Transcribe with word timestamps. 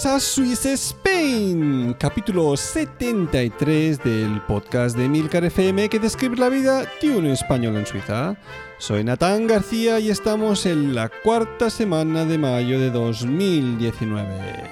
Bienvenidos 0.00 0.06
a 0.06 0.20
Swiss 0.20 0.66
Spain, 0.66 1.94
capítulo 1.98 2.56
73 2.56 4.02
del 4.02 4.40
podcast 4.42 4.96
de 4.96 5.08
Milcar 5.08 5.44
FM 5.44 5.88
que 5.88 5.98
describe 5.98 6.36
la 6.36 6.48
vida 6.48 6.86
de 7.02 7.16
un 7.16 7.26
español 7.26 7.76
en 7.76 7.86
Suiza. 7.86 8.36
Soy 8.78 9.04
Natán 9.04 9.46
García 9.46 10.00
y 10.00 10.08
estamos 10.08 10.64
en 10.64 10.94
la 10.94 11.08
cuarta 11.08 11.68
semana 11.70 12.24
de 12.24 12.38
mayo 12.38 12.80
de 12.80 12.90
2019. 12.90 14.64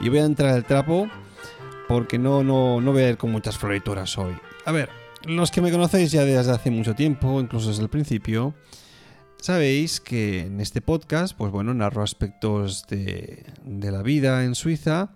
Y 0.00 0.08
voy 0.08 0.18
a 0.18 0.24
entrar 0.24 0.54
al 0.54 0.64
trapo 0.64 1.08
porque 1.86 2.18
no, 2.18 2.42
no, 2.42 2.80
no 2.80 2.92
voy 2.92 3.02
a 3.02 3.10
ir 3.10 3.16
con 3.16 3.30
muchas 3.30 3.56
florituras 3.58 4.16
hoy. 4.18 4.34
A 4.64 4.72
ver, 4.72 4.88
los 5.24 5.50
que 5.50 5.60
me 5.60 5.70
conocéis 5.70 6.10
ya 6.10 6.24
desde 6.24 6.50
hace 6.50 6.70
mucho 6.70 6.94
tiempo, 6.94 7.40
incluso 7.40 7.68
desde 7.68 7.82
el 7.82 7.90
principio, 7.90 8.54
Sabéis 9.40 10.00
que 10.00 10.40
en 10.40 10.60
este 10.60 10.80
podcast, 10.80 11.36
pues 11.36 11.52
bueno, 11.52 11.72
narro 11.72 12.02
aspectos 12.02 12.86
de, 12.88 13.44
la 13.64 14.02
vida 14.02 14.44
en 14.44 14.54
Suiza, 14.54 15.10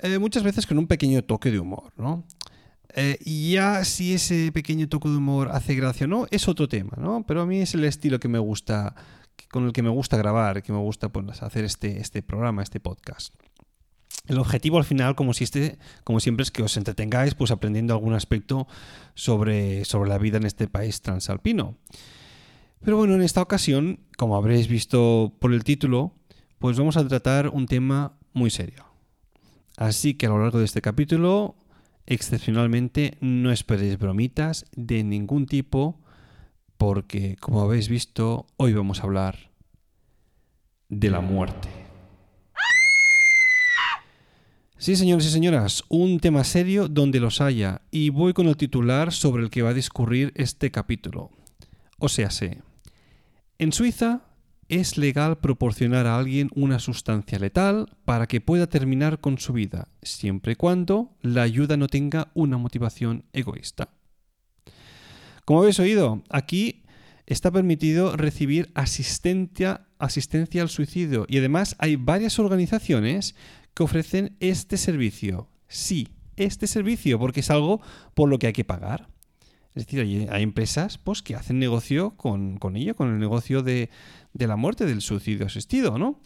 eh, 0.00 0.18
muchas 0.18 0.42
veces 0.42 0.66
con 0.66 0.78
un 0.78 0.86
pequeño 0.86 1.24
toque 1.24 1.50
de 1.50 1.58
humor, 1.58 1.92
¿no? 1.96 2.24
Eh, 2.94 3.18
y 3.24 3.52
ya 3.52 3.84
si 3.84 4.14
ese 4.14 4.52
pequeño 4.52 4.88
toque 4.88 5.08
de 5.08 5.16
humor 5.16 5.48
hace 5.52 5.74
gracia 5.74 6.04
o 6.04 6.08
no, 6.08 6.26
es 6.30 6.46
otro 6.46 6.68
tema, 6.68 6.92
¿no? 6.98 7.24
Pero 7.26 7.42
a 7.42 7.46
mí 7.46 7.60
es 7.60 7.74
el 7.74 7.84
estilo 7.84 8.20
que 8.20 8.28
me 8.28 8.38
gusta, 8.38 8.94
con 9.50 9.64
el 9.64 9.72
que 9.72 9.82
me 9.82 9.90
gusta 9.90 10.18
grabar, 10.18 10.62
que 10.62 10.72
me 10.72 10.78
gusta 10.78 11.08
pues, 11.08 11.42
hacer 11.42 11.64
este, 11.64 12.00
este 12.00 12.22
programa, 12.22 12.62
este 12.62 12.80
podcast. 12.80 13.34
El 14.26 14.38
objetivo 14.38 14.76
al 14.76 14.84
final, 14.84 15.14
como, 15.14 15.32
este, 15.32 15.78
como 16.04 16.20
siempre, 16.20 16.42
es 16.42 16.50
que 16.50 16.62
os 16.62 16.76
entretengáis 16.76 17.34
pues 17.34 17.50
aprendiendo 17.50 17.94
algún 17.94 18.12
aspecto 18.12 18.68
sobre, 19.14 19.86
sobre 19.86 20.10
la 20.10 20.18
vida 20.18 20.36
en 20.36 20.44
este 20.44 20.68
país 20.68 21.00
transalpino. 21.00 21.76
Pero 22.80 22.96
bueno, 22.96 23.14
en 23.14 23.22
esta 23.22 23.42
ocasión, 23.42 24.00
como 24.16 24.36
habréis 24.36 24.68
visto 24.68 25.34
por 25.40 25.52
el 25.52 25.64
título, 25.64 26.14
pues 26.58 26.78
vamos 26.78 26.96
a 26.96 27.06
tratar 27.06 27.48
un 27.48 27.66
tema 27.66 28.18
muy 28.32 28.50
serio. 28.50 28.84
Así 29.76 30.14
que 30.14 30.26
a 30.26 30.30
lo 30.30 30.40
largo 30.40 30.58
de 30.58 30.64
este 30.64 30.82
capítulo, 30.82 31.56
excepcionalmente, 32.06 33.16
no 33.20 33.52
esperéis 33.52 33.98
bromitas 33.98 34.64
de 34.74 35.04
ningún 35.04 35.46
tipo, 35.46 36.00
porque 36.76 37.36
como 37.36 37.60
habéis 37.60 37.88
visto, 37.88 38.46
hoy 38.56 38.72
vamos 38.72 39.00
a 39.00 39.04
hablar 39.04 39.50
de 40.88 41.10
la 41.10 41.20
muerte. 41.20 41.68
Sí, 44.78 44.94
señores 44.94 45.26
y 45.26 45.30
señoras, 45.30 45.82
un 45.88 46.20
tema 46.20 46.44
serio 46.44 46.86
donde 46.86 47.18
los 47.18 47.40
haya, 47.40 47.82
y 47.90 48.10
voy 48.10 48.32
con 48.32 48.46
el 48.46 48.56
titular 48.56 49.12
sobre 49.12 49.42
el 49.42 49.50
que 49.50 49.62
va 49.62 49.70
a 49.70 49.74
discurrir 49.74 50.32
este 50.36 50.70
capítulo. 50.70 51.30
O 51.98 52.08
sea, 52.08 52.30
sé, 52.30 52.62
en 53.58 53.72
Suiza 53.72 54.22
es 54.68 54.98
legal 54.98 55.38
proporcionar 55.38 56.06
a 56.06 56.18
alguien 56.18 56.50
una 56.54 56.78
sustancia 56.78 57.38
letal 57.38 57.96
para 58.04 58.26
que 58.26 58.40
pueda 58.40 58.68
terminar 58.68 59.20
con 59.20 59.38
su 59.38 59.52
vida, 59.52 59.88
siempre 60.02 60.52
y 60.52 60.56
cuando 60.56 61.16
la 61.22 61.42
ayuda 61.42 61.76
no 61.76 61.88
tenga 61.88 62.30
una 62.34 62.58
motivación 62.58 63.24
egoísta. 63.32 63.88
Como 65.44 65.60
habéis 65.60 65.80
oído, 65.80 66.22
aquí 66.28 66.82
está 67.26 67.50
permitido 67.50 68.16
recibir 68.16 68.70
asistencia, 68.74 69.86
asistencia 69.98 70.62
al 70.62 70.68
suicidio 70.68 71.26
y 71.28 71.38
además 71.38 71.74
hay 71.78 71.96
varias 71.96 72.38
organizaciones 72.38 73.34
que 73.74 73.82
ofrecen 73.82 74.36
este 74.40 74.76
servicio. 74.76 75.48
Sí, 75.66 76.08
este 76.36 76.66
servicio, 76.66 77.18
porque 77.18 77.40
es 77.40 77.50
algo 77.50 77.80
por 78.14 78.28
lo 78.28 78.38
que 78.38 78.48
hay 78.48 78.52
que 78.52 78.64
pagar. 78.64 79.08
Es 79.74 79.86
decir, 79.86 80.28
hay, 80.30 80.42
empresas 80.42 80.98
pues, 80.98 81.22
que 81.22 81.34
hacen 81.34 81.58
negocio 81.58 82.16
con, 82.16 82.58
ello, 82.74 82.96
con 82.96 83.12
el 83.12 83.18
negocio 83.18 83.62
de, 83.62 83.90
la 84.32 84.56
muerte, 84.56 84.86
del 84.86 85.02
suicidio 85.02 85.46
asistido, 85.46 85.98
¿no? 85.98 86.20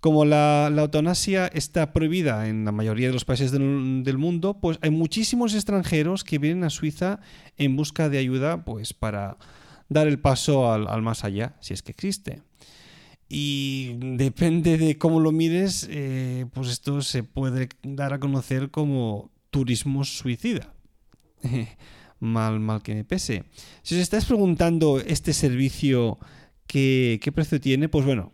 Como 0.00 0.24
la, 0.24 0.70
eutanasia 0.76 1.46
está 1.46 1.92
prohibida 1.92 2.48
en 2.48 2.64
la 2.64 2.72
mayoría 2.72 3.06
de 3.06 3.12
los 3.12 3.24
países 3.24 3.52
del, 3.52 4.18
mundo, 4.18 4.58
pues 4.60 4.78
hay 4.82 4.90
muchísimos 4.90 5.54
extranjeros 5.54 6.24
que 6.24 6.38
vienen 6.38 6.64
a 6.64 6.70
Suiza 6.70 7.20
en 7.56 7.76
busca 7.76 8.08
de 8.08 8.18
ayuda 8.18 8.64
pues, 8.64 8.94
para 8.94 9.38
dar 9.88 10.08
el 10.08 10.18
paso 10.18 10.72
al, 10.72 11.02
más 11.02 11.24
allá, 11.24 11.54
si 11.60 11.72
es 11.72 11.82
que 11.82 11.92
existe. 11.92 12.42
Y 13.28 13.94
depende 14.16 14.76
de 14.76 14.98
cómo 14.98 15.20
lo 15.20 15.32
mires, 15.32 15.86
eh, 15.88 16.46
pues 16.52 16.68
esto 16.68 17.00
se 17.00 17.22
puede 17.22 17.68
dar 17.82 18.12
a 18.12 18.20
conocer 18.20 18.70
como 18.70 19.30
turismo 19.50 20.04
suicida. 20.04 20.74
mal, 22.22 22.60
mal 22.60 22.82
que 22.82 22.94
me 22.94 23.04
pese. 23.04 23.44
Si 23.82 23.94
os 23.94 24.00
estáis 24.00 24.24
preguntando 24.24 25.00
este 25.00 25.32
servicio 25.32 26.18
qué, 26.66 27.18
qué 27.22 27.32
precio 27.32 27.60
tiene, 27.60 27.88
pues 27.88 28.06
bueno, 28.06 28.32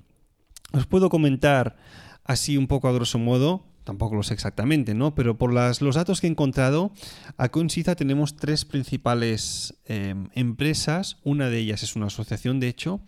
os 0.73 0.87
puedo 0.87 1.09
comentar 1.09 1.77
así 2.25 2.57
un 2.57 2.67
poco 2.67 2.89
a 2.89 2.93
grosso 2.93 3.19
modo, 3.19 3.65
tampoco 3.85 4.15
lo 4.15 4.23
sé 4.23 4.35
exactamente, 4.35 4.95
¿no? 4.95 5.15
Pero 5.15 5.39
por 5.39 5.53
las, 5.53 5.81
los 5.81 5.95
datos 5.95 6.21
que 6.21 6.27
he 6.27 6.31
encontrado, 6.31 6.93
aquí 7.39 7.59
en 7.59 7.69
tenemos 7.97 8.37
tres 8.37 8.67
principales 8.67 9.75
em, 9.87 10.29
empresas, 10.35 11.17
una 11.25 11.49
de 11.49 11.59
ellas 11.59 11.83
es 11.83 11.97
una 11.97 12.07
asociación, 12.07 12.61
de 12.61 12.69
hecho, 12.69 13.01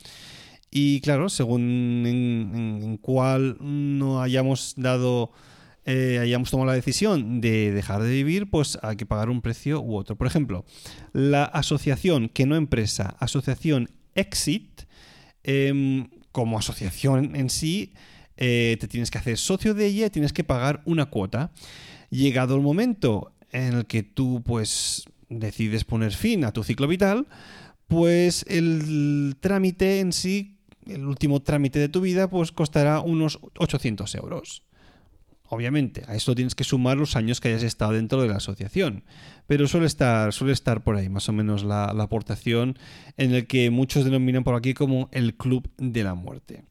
y 0.71 1.01
claro, 1.03 1.29
según 1.29 2.05
en 2.07 2.97
cuál 2.97 3.59
no 3.61 4.23
hayamos 4.23 4.75
dado 4.77 5.33
eh, 5.85 6.19
hayamos 6.21 6.51
tomado 6.51 6.67
la 6.67 6.75
decisión 6.75 7.41
de 7.41 7.73
dejar 7.73 8.03
de 8.03 8.11
vivir, 8.11 8.51
pues 8.51 8.79
hay 8.83 8.97
que 8.97 9.07
pagar 9.07 9.31
un 9.31 9.41
precio 9.41 9.81
u 9.81 9.97
otro. 9.97 10.17
Por 10.17 10.27
ejemplo, 10.27 10.65
la 11.13 11.45
asociación, 11.45 12.29
que 12.29 12.47
no 12.47 12.57
empresa, 12.57 13.17
asociación 13.19 13.91
Exit, 14.15 14.83
em, 15.43 16.09
como 16.33 16.59
asociación 16.59 17.35
en 17.35 17.49
sí, 17.51 17.95
eh, 18.37 18.77
te 18.81 18.89
tienes 18.89 19.11
que 19.11 19.19
hacer 19.19 19.39
socio 19.39 19.75
de 19.75 19.87
ella 19.87 20.07
y 20.07 20.11
tienes 20.11 20.33
que 20.33 20.45
pagar 20.45 20.83
una 20.85 21.07
cuota. 21.07 21.53
Llegado 22.11 22.57
el 22.57 22.63
momento 22.63 23.33
en 23.53 23.75
el 23.75 23.87
que 23.87 24.03
tú 24.03 24.43
pues 24.45 25.05
decides 25.29 25.85
poner 25.85 26.13
fin 26.13 26.45
a 26.45 26.53
tu 26.53 26.65
ciclo 26.65 26.89
vital, 26.89 27.27
pues 27.89 28.45
el 28.49 29.37
trámite 29.41 30.01
en 30.01 30.13
sí, 30.13 30.59
el 30.87 31.07
último 31.07 31.41
trámite 31.41 31.79
de 31.79 31.89
tu 31.89 32.01
vida, 32.01 32.29
pues 32.29 32.53
costará 32.53 33.01
unos 33.01 33.39
800 33.59 34.15
euros. 34.17 34.63
Obviamente, 35.53 36.05
a 36.06 36.15
eso 36.15 36.37
tienes 36.37 36.55
que 36.55 36.62
sumar 36.62 36.97
los 36.97 37.16
años 37.16 37.41
que 37.41 37.49
hayas 37.49 37.65
estado 37.65 37.91
dentro 37.91 38.22
de 38.22 38.28
la 38.28 38.37
asociación. 38.37 39.03
Pero 39.49 39.66
suele 39.66 39.87
estar, 39.87 40.33
suele 40.33 40.53
estar 40.53 40.84
por 40.84 40.94
ahí, 40.94 41.09
más 41.09 41.28
o 41.28 41.33
menos, 41.33 41.65
la, 41.65 41.87
aportación 41.87 42.78
en 43.16 43.34
el 43.34 43.48
que 43.48 43.69
muchos 43.71 44.04
denominan 44.04 44.45
por 44.45 44.54
aquí 44.54 44.75
como 44.75 45.09
el 45.10 45.34
Club 45.34 45.69
de 45.77 46.04
la 46.04 46.15
Muerte. 46.15 46.63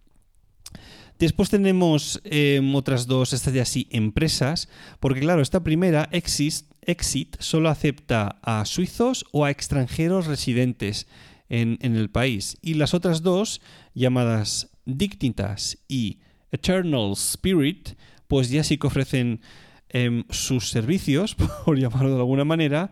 Después 1.19 1.49
tenemos 1.49 2.21
em, 2.23 2.73
otras 2.73 3.05
dos, 3.05 3.33
estas 3.33 3.53
de 3.53 3.59
así, 3.59 3.87
empresas, 3.91 4.69
porque 5.01 5.19
claro, 5.19 5.41
esta 5.41 5.61
primera, 5.61 6.07
Exit, 6.13 6.63
Exit, 6.81 7.35
solo 7.39 7.67
acepta 7.67 8.39
a 8.41 8.63
suizos 8.63 9.25
o 9.33 9.43
a 9.43 9.51
extranjeros 9.51 10.25
residentes 10.25 11.05
en, 11.49 11.77
en 11.81 11.97
el 11.97 12.09
país. 12.09 12.57
Y 12.61 12.75
las 12.75 12.93
otras 12.93 13.23
dos, 13.23 13.59
llamadas 13.93 14.69
Dignitas 14.85 15.79
y 15.89 16.19
Eternal 16.51 17.11
Spirit, 17.11 17.89
pues 18.29 18.49
ya 18.49 18.63
sí 18.63 18.77
que 18.77 18.87
ofrecen 18.87 19.41
em, 19.89 20.23
sus 20.29 20.69
servicios, 20.69 21.35
por 21.65 21.77
llamarlo 21.77 22.11
de 22.11 22.19
alguna 22.19 22.45
manera, 22.45 22.91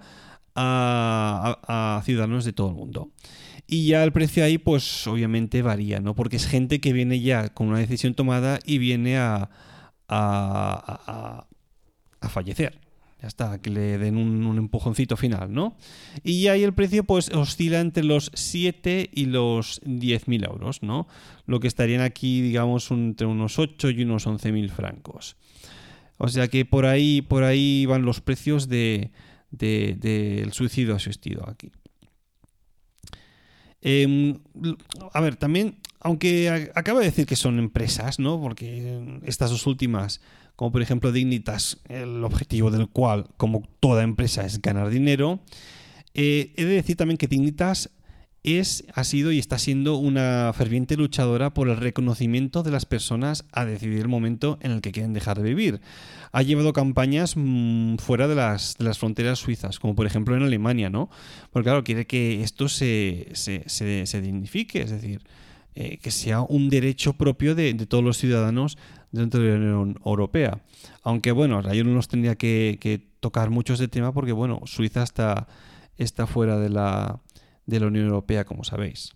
a, 0.55 2.01
ciudadanos 2.03 2.43
de 2.43 2.51
todo 2.51 2.69
el 2.69 2.75
mundo. 2.75 3.11
Y 3.67 3.87
ya 3.87 4.03
el 4.03 4.11
precio 4.11 4.43
ahí, 4.43 4.57
pues 4.57 5.05
obviamente 5.07 5.61
varía, 5.61 5.99
¿no? 5.99 6.15
Porque 6.15 6.37
es 6.37 6.47
gente 6.47 6.81
que 6.81 6.91
viene 6.91 7.21
ya 7.21 7.49
con 7.49 7.67
una 7.67 7.79
decisión 7.79 8.15
tomada 8.15 8.59
y 8.65 8.79
viene 8.79 9.17
a, 9.17 9.49
a, 10.09 11.45
a 12.19 12.29
fallecer. 12.29 12.86
Ya 13.21 13.27
está, 13.27 13.59
que 13.61 13.71
le 13.71 13.97
den 13.97 14.15
un, 14.15 14.57
empujoncito 14.57 15.17
final, 15.17 15.51
¿no? 15.51 15.75
Y 16.23 16.47
ahí 16.47 16.63
el 16.63 16.73
precio 16.73 17.03
pues 17.03 17.29
oscila 17.29 17.79
entre 17.79 18.03
los 18.03 18.31
7 18.33 19.09
y 19.11 19.25
los 19.25 19.81
10.000 19.81 20.47
euros, 20.47 20.83
¿no? 20.83 21.07
Lo 21.47 21.59
que 21.59 21.67
estarían 21.67 22.01
aquí, 22.01 22.41
digamos, 22.41 22.91
entre 22.91 23.25
unos 23.25 23.57
8 23.57 23.89
y 23.89 24.03
unos 24.03 24.27
11.000 24.27 24.69
francos. 24.69 25.35
O 26.17 26.27
sea 26.27 26.47
que 26.47 26.65
por 26.65 26.85
ahí, 26.85 27.21
por 27.21 27.43
ahí 27.43 27.85
van 27.85 28.03
los 28.03 28.21
precios 28.21 28.67
del 28.67 29.11
de, 29.49 29.95
de, 29.99 30.49
suicidio 30.51 30.95
asistido 30.95 31.47
aquí. 31.49 31.71
Eh, 33.81 34.35
a 35.13 35.21
ver, 35.21 35.35
también, 35.37 35.77
aunque 35.99 36.71
acabo 36.75 36.99
de 36.99 37.05
decir 37.05 37.25
que 37.25 37.35
son 37.35 37.59
empresas, 37.59 38.19
¿no? 38.19 38.39
Porque 38.41 39.19
estas 39.23 39.51
dos 39.51 39.65
últimas, 39.67 40.21
como 40.57 40.71
por 40.71 40.81
ejemplo 40.81 41.11
Dignitas, 41.13 41.77
el 41.87 42.23
objetivo 42.23 42.71
del 42.71 42.89
cual, 42.89 43.27
como 43.37 43.63
toda 43.79 44.03
empresa, 44.03 44.43
es 44.43 44.59
ganar 44.59 44.89
dinero, 44.89 45.39
eh, 46.15 46.51
he 46.57 46.65
de 46.65 46.73
decir 46.73 46.97
también 46.97 47.19
que 47.19 47.27
Dignitas 47.27 47.91
es, 48.43 48.83
ha 48.95 49.03
sido 49.03 49.31
y 49.31 49.37
está 49.37 49.59
siendo 49.59 49.97
una 49.97 50.51
ferviente 50.55 50.97
luchadora 50.97 51.53
por 51.53 51.69
el 51.69 51.77
reconocimiento 51.77 52.63
de 52.63 52.71
las 52.71 52.87
personas 52.87 53.45
a 53.51 53.65
decidir 53.65 53.99
el 53.99 54.07
momento 54.07 54.57
en 54.61 54.71
el 54.71 54.81
que 54.81 54.91
quieren 54.91 55.13
dejar 55.13 55.37
de 55.37 55.43
vivir. 55.43 55.79
Ha 56.31 56.41
llevado 56.41 56.73
campañas 56.73 57.35
mmm, 57.35 57.97
fuera 57.97 58.27
de 58.27 58.33
las, 58.33 58.77
de 58.79 58.85
las, 58.85 58.97
fronteras 58.97 59.37
suizas, 59.37 59.77
como 59.77 59.93
por 59.93 60.07
ejemplo 60.07 60.35
en 60.35 60.41
Alemania, 60.41 60.89
¿no? 60.89 61.11
Porque 61.51 61.65
claro, 61.65 61.83
quiere 61.83 62.07
que 62.07 62.41
esto 62.41 62.67
se, 62.67 63.29
se, 63.33 63.63
se, 63.67 64.07
se 64.07 64.21
dignifique, 64.21 64.81
es 64.81 64.89
decir, 64.89 65.21
eh, 65.75 65.99
que 65.99 66.09
sea 66.09 66.41
un 66.41 66.69
derecho 66.69 67.13
propio 67.13 67.53
de, 67.53 67.71
de, 67.75 67.85
todos 67.85 68.03
los 68.03 68.17
ciudadanos 68.17 68.79
dentro 69.11 69.41
de 69.41 69.49
la 69.49 69.55
Unión 69.55 69.99
Europea. 70.05 70.61
Aunque 71.03 71.31
bueno, 71.31 71.61
yo 71.73 71.83
no 71.83 71.93
nos 71.93 72.07
tendría 72.07 72.35
que, 72.35 73.07
tocar 73.19 73.49
mucho 73.49 73.73
ese 73.73 73.87
tema 73.87 74.13
porque 74.13 74.31
bueno, 74.31 74.61
Suiza 74.65 75.03
está, 75.03 75.47
está 75.97 76.27
fuera 76.27 76.59
de 76.59 76.69
la 76.69 77.19
de 77.67 77.79
la 77.79 77.87
Unión 77.87 78.05
Europea, 78.05 78.45
como 78.45 78.63
sabéis. 78.63 79.13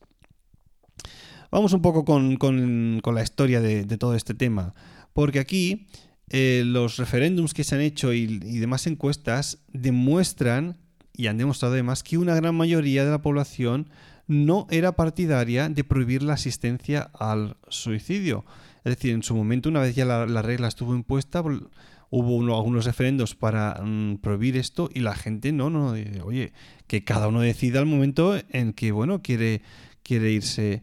Vamos 1.49 1.73
un 1.73 1.81
poco 1.81 2.05
con, 2.05 2.37
con, 2.37 3.01
la 3.03 3.23
historia 3.23 3.59
de, 3.59 3.85
todo 3.97 4.15
este 4.15 4.33
tema, 4.33 4.73
porque 5.13 5.39
aquí 5.39 5.87
eh, 6.29 6.63
los 6.65 6.97
referéndums 6.97 7.53
que 7.53 7.63
se 7.63 7.75
han 7.75 7.81
hecho 7.81 8.13
y, 8.13 8.27
demás 8.59 8.87
encuestas 8.87 9.59
demuestran, 9.73 10.77
y 11.13 11.27
han 11.27 11.37
demostrado 11.37 11.73
además, 11.73 12.03
que 12.03 12.17
una 12.17 12.35
gran 12.35 12.55
mayoría 12.55 13.03
de 13.03 13.11
la 13.11 13.21
población 13.21 13.89
no 14.31 14.65
era 14.71 14.93
partidaria 14.93 15.67
de 15.67 15.83
prohibir 15.83 16.23
la 16.23 16.33
asistencia 16.33 17.11
al 17.13 17.57
suicidio. 17.67 18.45
Es 18.85 18.95
decir, 18.95 19.13
en 19.13 19.23
su 19.23 19.35
momento, 19.35 19.67
una 19.67 19.81
vez 19.81 19.93
ya 19.93 20.05
la, 20.05 20.25
la 20.25 20.41
regla 20.41 20.69
estuvo 20.69 20.95
impuesta, 20.95 21.41
hubo 21.41 22.35
uno, 22.35 22.55
algunos 22.55 22.85
referendos 22.85 23.35
para 23.35 23.81
mm, 23.83 24.17
prohibir 24.17 24.55
esto 24.55 24.89
y 24.93 25.01
la 25.01 25.15
gente 25.15 25.51
no, 25.51 25.69
no, 25.69 25.93
oye, 26.23 26.53
que 26.87 27.03
cada 27.03 27.27
uno 27.27 27.41
decida 27.41 27.79
el 27.79 27.85
momento 27.85 28.39
en 28.49 28.71
que, 28.71 28.93
bueno, 28.93 29.21
quiere, 29.21 29.61
quiere 30.01 30.31
irse, 30.31 30.81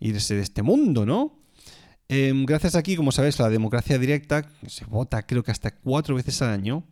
irse 0.00 0.34
de 0.34 0.42
este 0.42 0.62
mundo, 0.62 1.06
¿no? 1.06 1.38
Eh, 2.08 2.32
gracias 2.46 2.74
aquí, 2.74 2.96
como 2.96 3.12
sabes, 3.12 3.38
la 3.38 3.48
democracia 3.48 3.98
directa, 3.98 4.48
se 4.66 4.86
vota 4.86 5.24
creo 5.24 5.44
que 5.44 5.52
hasta 5.52 5.70
cuatro 5.70 6.16
veces 6.16 6.42
al 6.42 6.50
año, 6.50 6.84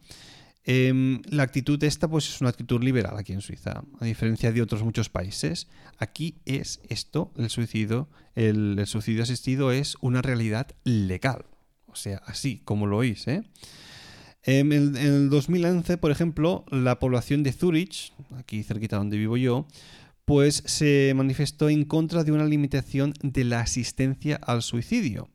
eh, 0.69 1.21
la 1.31 1.45
actitud 1.45 1.83
esta 1.85 2.09
pues 2.09 2.29
es 2.29 2.41
una 2.41 2.51
actitud 2.51 2.83
liberal 2.83 3.17
aquí 3.17 3.33
en 3.33 3.41
Suiza, 3.41 3.85
a 4.01 4.05
diferencia 4.05 4.51
de 4.51 4.61
otros 4.61 4.83
muchos 4.83 5.09
países. 5.09 5.69
Aquí 5.99 6.39
es 6.45 6.81
esto, 6.89 7.33
el 7.37 7.49
suicidio, 7.51 8.09
el, 8.35 8.85
suicidio 8.87 9.23
asistido 9.23 9.71
es 9.71 9.97
una 10.01 10.23
realidad 10.23 10.67
legal. 10.83 11.47
O 11.87 11.95
sea, 11.95 12.21
así 12.27 12.61
como 12.65 12.87
lo 12.87 12.99
oís, 12.99 13.29
¿eh? 13.29 13.45
En 14.43 14.73
el, 14.73 14.97
en 14.97 15.15
el 15.15 15.31
2011, 15.31 15.99
por 15.99 16.11
ejemplo, 16.11 16.65
la 16.71 16.99
población 16.99 17.45
de 17.45 17.53
Zurich, 17.53 18.13
aquí 18.37 18.63
cerquita 18.63 18.97
donde 18.97 19.17
vivo 19.17 19.37
yo, 19.37 19.67
pues 20.25 20.65
se 20.67 21.13
manifestó 21.15 21.69
en 21.69 21.85
contra 21.85 22.25
de 22.25 22.33
una 22.33 22.45
limitación 22.45 23.15
de 23.23 23.45
la 23.45 23.61
asistencia 23.61 24.37
al 24.43 24.63
suicidio. 24.63 25.29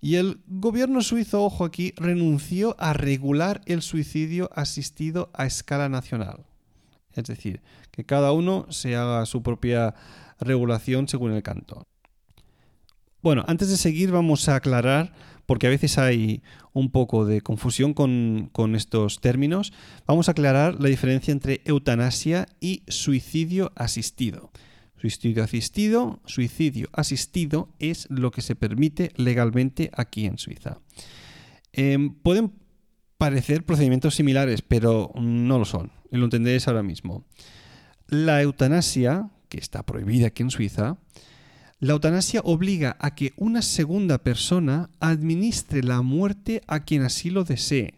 Y 0.00 0.16
el 0.16 0.40
gobierno 0.46 1.02
suizo, 1.02 1.44
ojo 1.44 1.64
aquí, 1.64 1.92
renunció 1.96 2.74
a 2.78 2.92
regular 2.94 3.60
el 3.66 3.82
suicidio 3.82 4.50
asistido 4.54 5.30
a 5.34 5.46
escala 5.46 5.88
nacional. 5.88 6.46
Es 7.12 7.24
decir, 7.24 7.60
que 7.90 8.04
cada 8.04 8.32
uno 8.32 8.66
se 8.70 8.96
haga 8.96 9.26
su 9.26 9.42
propia 9.42 9.94
regulación 10.40 11.08
según 11.08 11.32
el 11.32 11.42
cantón. 11.42 11.84
Bueno, 13.22 13.44
antes 13.46 13.68
de 13.68 13.76
seguir 13.76 14.10
vamos 14.10 14.48
a 14.48 14.56
aclarar 14.56 15.12
porque 15.44 15.66
a 15.66 15.70
veces 15.70 15.98
hay 15.98 16.42
un 16.72 16.90
poco 16.90 17.26
de 17.26 17.40
confusión 17.42 17.92
con, 17.92 18.48
con, 18.52 18.76
estos 18.76 19.20
términos, 19.20 19.72
vamos 20.06 20.28
a 20.28 20.32
aclarar 20.32 20.80
la 20.80 20.88
diferencia 20.88 21.32
entre 21.32 21.60
eutanasia 21.64 22.46
y 22.60 22.84
suicidio 22.86 23.72
asistido. 23.74 24.52
Suicidio 25.00 25.42
asistido, 25.42 26.20
suicidio 26.26 26.90
asistido 26.92 27.70
es 27.78 28.06
lo 28.10 28.30
que 28.30 28.42
se 28.42 28.54
permite 28.54 29.12
legalmente 29.16 29.90
aquí 29.94 30.26
en 30.26 30.36
Suiza. 30.36 30.78
Eh, 31.72 32.10
pueden 32.22 32.52
parecer 33.16 33.64
procedimientos 33.64 34.14
similares, 34.14 34.60
pero 34.60 35.10
no 35.14 35.58
lo 35.58 35.64
son, 35.64 35.90
lo 36.10 36.24
entenderéis 36.24 36.68
ahora 36.68 36.82
mismo. 36.82 37.24
La 38.08 38.42
eutanasia, 38.42 39.30
que 39.48 39.56
está 39.56 39.86
prohibida 39.86 40.26
aquí 40.26 40.42
en 40.42 40.50
Suiza, 40.50 40.98
la 41.78 41.94
eutanasia 41.94 42.42
obliga 42.44 42.98
a 43.00 43.14
que 43.14 43.32
una 43.38 43.62
segunda 43.62 44.18
persona 44.18 44.90
administre 45.00 45.82
la 45.82 46.02
muerte 46.02 46.60
a 46.66 46.84
quien 46.84 47.04
así 47.04 47.30
lo 47.30 47.44
desee. 47.44 47.94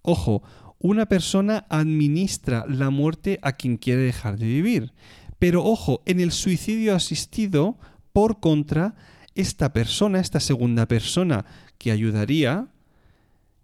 Ojo, 0.00 0.42
una 0.78 1.06
persona 1.06 1.66
administra 1.68 2.64
la 2.68 2.90
muerte 2.90 3.38
a 3.42 3.52
quien 3.52 3.76
quiere 3.76 4.02
dejar 4.02 4.38
de 4.38 4.46
vivir. 4.46 4.92
Pero 5.38 5.64
ojo, 5.64 6.02
en 6.06 6.20
el 6.20 6.32
suicidio 6.32 6.94
asistido, 6.94 7.78
por 8.12 8.40
contra, 8.40 8.94
esta 9.34 9.72
persona, 9.72 10.20
esta 10.20 10.40
segunda 10.40 10.86
persona 10.86 11.44
que 11.78 11.92
ayudaría, 11.92 12.68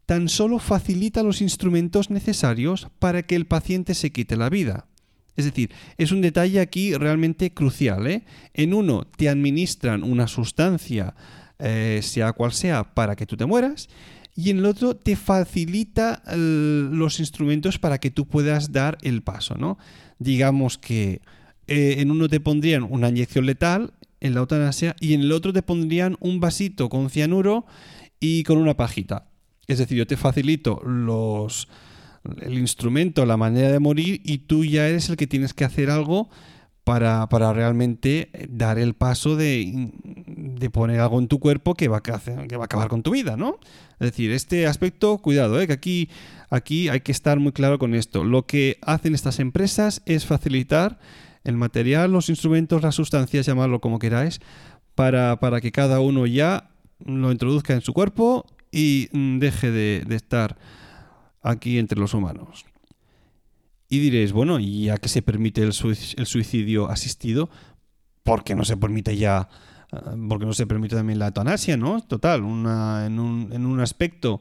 tan 0.06 0.28
solo 0.28 0.58
facilita 0.58 1.22
los 1.22 1.40
instrumentos 1.40 2.10
necesarios 2.10 2.88
para 2.98 3.22
que 3.22 3.34
el 3.34 3.46
paciente 3.46 3.94
se 3.94 4.12
quite 4.12 4.36
la 4.36 4.50
vida. 4.50 4.86
Es 5.36 5.46
decir, 5.46 5.70
es 5.98 6.12
un 6.12 6.20
detalle 6.20 6.60
aquí 6.60 6.94
realmente 6.94 7.52
crucial. 7.52 8.06
¿eh? 8.06 8.24
En 8.52 8.72
uno 8.72 9.04
te 9.16 9.28
administran 9.28 10.04
una 10.04 10.28
sustancia, 10.28 11.14
eh, 11.58 12.00
sea 12.02 12.32
cual 12.32 12.52
sea, 12.52 12.94
para 12.94 13.16
que 13.16 13.26
tú 13.26 13.36
te 13.36 13.46
mueras, 13.46 13.88
y 14.36 14.50
en 14.50 14.58
el 14.58 14.66
otro 14.66 14.96
te 14.96 15.16
facilita 15.16 16.22
los 16.34 17.20
instrumentos 17.20 17.78
para 17.78 17.98
que 17.98 18.10
tú 18.10 18.26
puedas 18.26 18.72
dar 18.72 18.98
el 19.02 19.22
paso. 19.22 19.54
¿no? 19.56 19.78
Digamos 20.18 20.76
que 20.76 21.22
eh, 21.66 21.96
en 21.98 22.10
uno 22.10 22.28
te 22.28 22.40
pondrían 22.40 22.82
una 22.82 23.08
inyección 23.08 23.46
letal, 23.46 23.92
en 24.20 24.34
la 24.34 24.40
eutanasia, 24.40 24.96
y 25.00 25.14
en 25.14 25.20
el 25.20 25.32
otro 25.32 25.52
te 25.52 25.62
pondrían 25.62 26.16
un 26.20 26.40
vasito 26.40 26.88
con 26.88 27.10
cianuro 27.10 27.66
y 28.20 28.42
con 28.42 28.58
una 28.58 28.76
pajita. 28.76 29.28
Es 29.66 29.78
decir, 29.78 29.98
yo 29.98 30.06
te 30.06 30.16
facilito 30.16 30.80
los 30.84 31.68
el 32.40 32.58
instrumento, 32.58 33.26
la 33.26 33.36
manera 33.36 33.70
de 33.70 33.78
morir 33.78 34.20
y 34.24 34.38
tú 34.38 34.64
ya 34.64 34.88
eres 34.88 35.10
el 35.10 35.16
que 35.16 35.26
tienes 35.26 35.52
que 35.52 35.64
hacer 35.64 35.90
algo 35.90 36.30
para, 36.82 37.28
para 37.28 37.52
realmente 37.52 38.30
dar 38.48 38.78
el 38.78 38.94
paso 38.94 39.36
de, 39.36 39.90
de, 40.58 40.70
poner 40.70 41.00
algo 41.00 41.18
en 41.18 41.28
tu 41.28 41.38
cuerpo 41.38 41.74
que 41.74 41.88
va, 41.88 41.98
a 41.98 42.02
que 42.02 42.56
va 42.56 42.62
a 42.62 42.64
acabar 42.64 42.88
con 42.88 43.02
tu 43.02 43.12
vida, 43.12 43.36
¿no? 43.36 43.58
Es 44.00 44.10
decir, 44.10 44.30
este 44.32 44.66
aspecto, 44.66 45.18
cuidado, 45.18 45.60
¿eh? 45.60 45.66
que 45.66 45.72
aquí, 45.72 46.08
aquí 46.50 46.88
hay 46.88 47.00
que 47.00 47.12
estar 47.12 47.38
muy 47.38 47.52
claro 47.52 47.78
con 47.78 47.94
esto. 47.94 48.24
Lo 48.24 48.46
que 48.46 48.78
hacen 48.82 49.14
estas 49.14 49.38
empresas 49.38 50.02
es 50.06 50.26
facilitar 50.26 50.98
el 51.44 51.56
material, 51.56 52.12
los 52.12 52.28
instrumentos, 52.28 52.82
las 52.82 52.94
sustancias, 52.94 53.46
llamarlo 53.46 53.80
como 53.80 53.98
queráis, 53.98 54.40
para, 54.94 55.38
para 55.40 55.60
que 55.60 55.72
cada 55.72 56.00
uno 56.00 56.26
ya 56.26 56.70
lo 57.04 57.30
introduzca 57.30 57.74
en 57.74 57.80
su 57.80 57.92
cuerpo 57.92 58.46
y 58.72 59.08
mm, 59.12 59.38
deje 59.38 59.70
de, 59.70 60.04
de 60.06 60.16
estar 60.16 60.56
aquí 61.42 61.78
entre 61.78 62.00
los 62.00 62.14
humanos. 62.14 62.64
Y 63.88 63.98
diréis, 64.00 64.32
bueno, 64.32 64.58
¿y 64.58 64.88
a 64.88 64.96
qué 64.96 65.08
se 65.08 65.22
permite 65.22 65.62
el 65.62 65.72
suicidio 65.72 66.90
asistido? 66.90 67.50
¿Por 68.22 68.42
qué 68.42 68.54
no 68.54 68.64
se 68.64 68.76
permite 68.76 69.16
ya, 69.16 69.48
porque 70.28 70.46
no 70.46 70.52
se 70.52 70.66
permite 70.66 70.96
también 70.96 71.18
la 71.18 71.26
eutanasia, 71.28 71.76
¿no? 71.76 72.02
Total, 72.02 72.42
una, 72.42 73.06
en, 73.06 73.18
un, 73.18 73.50
en, 73.52 73.66
un, 73.66 73.80
aspecto 73.80 74.40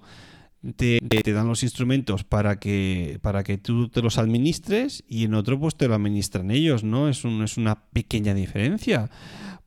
te, 0.75 0.99
dan 1.33 1.47
los 1.47 1.63
instrumentos 1.63 2.23
para 2.23 2.59
que, 2.59 3.19
para 3.21 3.43
que 3.43 3.57
tú 3.57 3.89
te 3.89 4.01
los 4.01 4.17
administres 4.17 5.03
y 5.07 5.25
en 5.25 5.33
otro 5.33 5.59
pues 5.59 5.75
te 5.75 5.87
lo 5.87 5.95
administran 5.95 6.51
ellos, 6.51 6.83
¿no? 6.83 7.09
Es, 7.09 7.25
un, 7.25 7.43
es 7.43 7.57
una 7.57 7.75
pequeña 7.91 8.33
diferencia. 8.33 9.09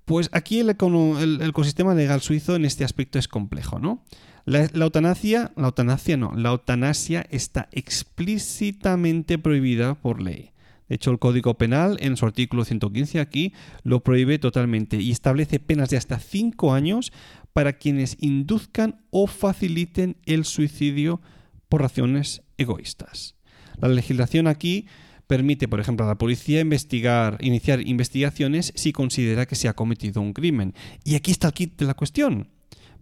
Pues 0.05 0.31
aquí 0.33 0.61
el, 0.61 0.71
el, 0.71 1.41
el 1.41 1.49
ecosistema 1.49 1.95
legal 1.95 2.21
suizo 2.21 2.57
en 2.57 2.65
este 2.65 2.85
aspecto 2.85 3.19
es 3.19 3.29
complejo, 3.29 3.79
¿no? 3.79 4.05
La, 4.47 4.71
eutanasia, 4.73 5.51
la 5.57 5.67
eutanasia 5.67 6.17
no, 6.17 6.33
la 6.37 6.51
eutanasia 6.51 7.27
está 7.31 7.69
explícitamente 7.73 9.39
prohibida 9.39 9.97
por 9.97 10.23
ley. 10.23 10.53
De 10.89 10.95
hecho, 10.95 11.11
el 11.11 11.19
Código 11.19 11.55
Penal, 11.55 11.97
en 12.01 12.17
su 12.17 12.27
artículo 12.27 12.65
115 12.65 13.21
aquí, 13.21 13.53
lo 13.83 14.03
prohíbe 14.03 14.39
totalmente 14.39 15.01
y 15.01 15.11
establece 15.11 15.59
penas 15.59 15.91
de 15.91 15.97
hasta 15.97 16.19
5 16.19 16.73
años 16.73 17.13
para 17.53 17.75
quienes 17.75 18.17
induzcan 18.21 19.01
o 19.11 19.27
faciliten 19.27 20.17
el 20.27 20.45
suicidio 20.45 21.21
por 21.69 21.81
razones 21.81 22.43
egoístas. 22.57 23.35
La 23.79 23.89
legislación 23.89 24.47
aquí 24.47 24.87
permite, 25.27 25.67
por 25.69 25.81
ejemplo, 25.81 26.05
a 26.05 26.09
la 26.09 26.19
policía 26.19 26.61
investigar, 26.61 27.39
iniciar 27.41 27.87
investigaciones 27.87 28.73
si 28.77 28.93
considera 28.93 29.47
que 29.47 29.57
se 29.57 29.69
ha 29.69 29.75
cometido 29.75 30.21
un 30.21 30.33
crimen. 30.33 30.75
Y 31.05 31.17
aquí 31.17 31.31
está 31.33 31.49
el 31.49 31.55
kit 31.55 31.79
de 31.79 31.87
la 31.87 31.95
cuestión. 31.95 32.51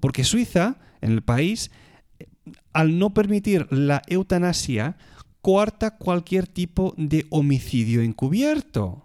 Porque 0.00 0.24
Suiza, 0.24 0.78
en 1.00 1.12
el 1.12 1.22
país, 1.22 1.70
al 2.72 2.98
no 2.98 3.14
permitir 3.14 3.66
la 3.70 4.02
eutanasia, 4.06 4.96
coarta 5.44 5.98
cualquier 5.98 6.46
tipo 6.46 6.94
de 6.96 7.26
homicidio 7.28 8.00
encubierto. 8.00 9.04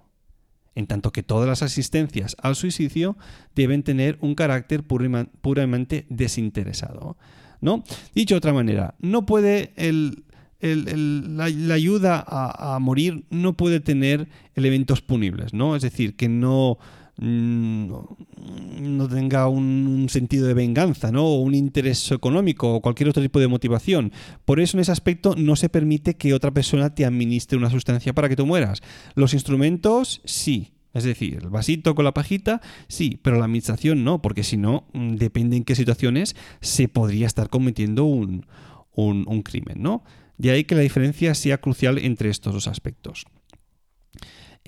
En 0.74 0.88
tanto 0.88 1.12
que 1.12 1.22
todas 1.22 1.50
las 1.50 1.64
asistencias 1.64 2.38
al 2.42 2.56
suicidio 2.56 3.18
deben 3.56 3.84
tener 3.84 4.18
un 4.22 4.36
carácter 4.36 4.84
puramente 4.84 6.06
desinteresado. 6.08 7.18
¿no? 7.60 7.84
Dicho 8.16 8.36
de 8.36 8.38
otra 8.38 8.54
manera, 8.54 8.96
no 9.00 9.26
puede 9.26 9.74
el, 9.76 10.24
la, 10.62 11.44
ayuda 11.74 12.24
a, 12.26 12.76
a, 12.76 12.80
morir 12.80 13.26
no 13.30 13.58
puede 13.58 13.82
tener 13.82 14.30
elementos 14.56 15.02
punibles, 15.02 15.54
¿no? 15.54 15.76
Es 15.76 15.82
decir, 15.82 16.16
que 16.16 16.30
no, 16.30 16.78
no 17.20 19.08
tenga 19.10 19.48
un, 19.48 20.08
sentido 20.10 20.48
de 20.48 20.54
venganza, 20.54 21.12
¿no? 21.12 21.26
O 21.26 21.42
un 21.42 21.54
interés 21.54 22.12
económico 22.12 22.76
o 22.76 22.82
cualquier 22.82 23.10
otro 23.10 23.22
tipo 23.22 23.40
de 23.40 23.48
motivación. 23.48 24.12
Por 24.46 24.60
eso 24.60 24.78
en 24.78 24.82
ese 24.82 24.92
aspecto 24.92 25.36
no 25.38 25.56
se 25.56 25.70
permite 25.70 26.16
que 26.16 26.34
otra 26.34 26.52
persona 26.52 26.96
te 26.96 27.06
administre 27.06 27.58
una 27.58 27.70
sustancia 27.70 28.14
para 28.14 28.30
que 28.30 28.36
tú 28.36 28.46
mueras. 28.46 28.82
Los 29.16 29.34
instrumentos, 29.34 30.22
sí. 30.26 30.74
Es 30.94 31.04
decir, 31.04 31.40
el 31.44 31.50
vasito 31.50 31.94
con 31.94 32.06
la 32.06 32.16
pajita, 32.16 32.62
sí, 32.88 33.20
pero 33.22 33.38
la 33.38 33.46
administración 33.46 34.04
no, 34.04 34.24
porque 34.24 34.44
si 34.44 34.58
no, 34.58 34.88
mm, 34.94 35.16
depende 35.16 35.56
en 35.56 35.64
qué 35.64 35.76
situaciones 35.76 36.36
se 36.62 36.88
podría 36.88 37.28
estar 37.28 37.50
cometiendo 37.50 38.06
un, 38.06 38.48
un 38.96 39.42
crimen, 39.44 39.84
¿no? 39.84 40.04
De 40.38 40.52
ahí 40.52 40.64
que 40.64 40.74
la 40.74 40.82
diferencia 40.82 41.36
sea 41.36 41.60
crucial 41.60 42.00
entre 42.00 42.30
estos 42.30 42.54
dos 42.54 42.68
aspectos. 42.68 43.26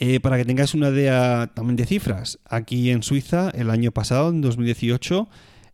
Eh, 0.04 0.20
para 0.20 0.36
que 0.36 0.46
tengáis 0.46 0.74
una 0.74 0.90
idea 0.90 1.52
también 1.54 1.76
de 1.76 1.86
cifras, 1.86 2.40
aquí 2.50 2.90
en 2.90 3.04
Suiza 3.04 3.52
el 3.52 3.70
año 3.70 3.92
pasado, 3.92 4.30
en 4.30 4.42
2018, 4.42 5.30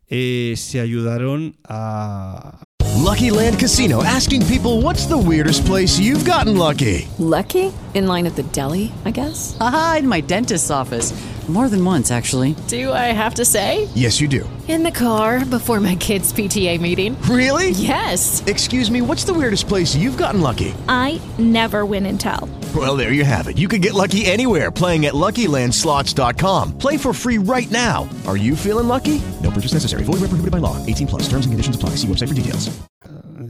eh, 0.08 0.52
se 0.54 0.80
ayudaron 0.80 1.56
a... 1.66 2.60
Lucky 3.02 3.30
Land 3.30 3.58
Casino, 3.58 4.02
asking 4.02 4.44
people 4.44 4.82
what's 4.82 5.06
the 5.06 5.16
weirdest 5.16 5.64
place 5.64 5.98
you've 5.98 6.28
gotten 6.28 6.58
lucky. 6.58 7.08
Lucky? 7.18 7.72
In 7.94 8.06
line 8.06 8.26
at 8.26 8.36
the 8.36 8.42
deli, 8.52 8.92
I 9.06 9.12
guess. 9.12 9.56
Aha, 9.60 9.96
in 10.00 10.06
my 10.06 10.20
dentist's 10.20 10.70
office. 10.70 11.14
More 11.48 11.70
than 11.70 11.82
once, 11.82 12.10
actually. 12.10 12.54
Do 12.66 12.92
I 12.92 13.14
have 13.14 13.36
to 13.36 13.46
say? 13.46 13.88
Yes, 13.94 14.20
you 14.20 14.28
do. 14.28 14.46
In 14.68 14.82
the 14.82 14.90
car 14.90 15.46
before 15.46 15.80
my 15.80 15.94
kids' 15.94 16.30
PTA 16.34 16.78
meeting. 16.78 17.16
Really? 17.22 17.70
Yes. 17.70 18.42
Excuse 18.46 18.90
me, 18.90 19.00
what's 19.00 19.24
the 19.24 19.32
weirdest 19.32 19.66
place 19.68 19.96
you've 19.96 20.18
gotten 20.18 20.42
lucky? 20.42 20.74
I 20.86 21.18
never 21.38 21.86
win 21.86 22.04
and 22.04 22.20
tell. 22.20 22.46
Well, 22.76 22.96
there 22.96 23.12
you 23.12 23.24
have 23.24 23.48
it. 23.48 23.56
You 23.56 23.68
can 23.68 23.80
get 23.80 23.94
lucky 23.94 24.26
anywhere 24.26 24.70
playing 24.70 25.06
at 25.06 25.14
LuckyLandSlots.com. 25.14 26.76
Play 26.76 26.98
for 26.98 27.14
free 27.14 27.38
right 27.38 27.70
now. 27.70 28.06
Are 28.26 28.36
you 28.36 28.54
feeling 28.54 28.88
lucky? 28.88 29.22
No 29.42 29.50
purchase 29.50 29.72
necessary. 29.72 30.04
Void 30.04 30.20
where 30.20 30.28
prohibited 30.28 30.52
by 30.52 30.58
law. 30.58 30.76
18 30.84 31.06
plus. 31.06 31.22
Conditions 31.48 31.76
apply. 31.76 31.90
Website 32.06 32.28
for 32.28 32.34
details. 32.34 32.70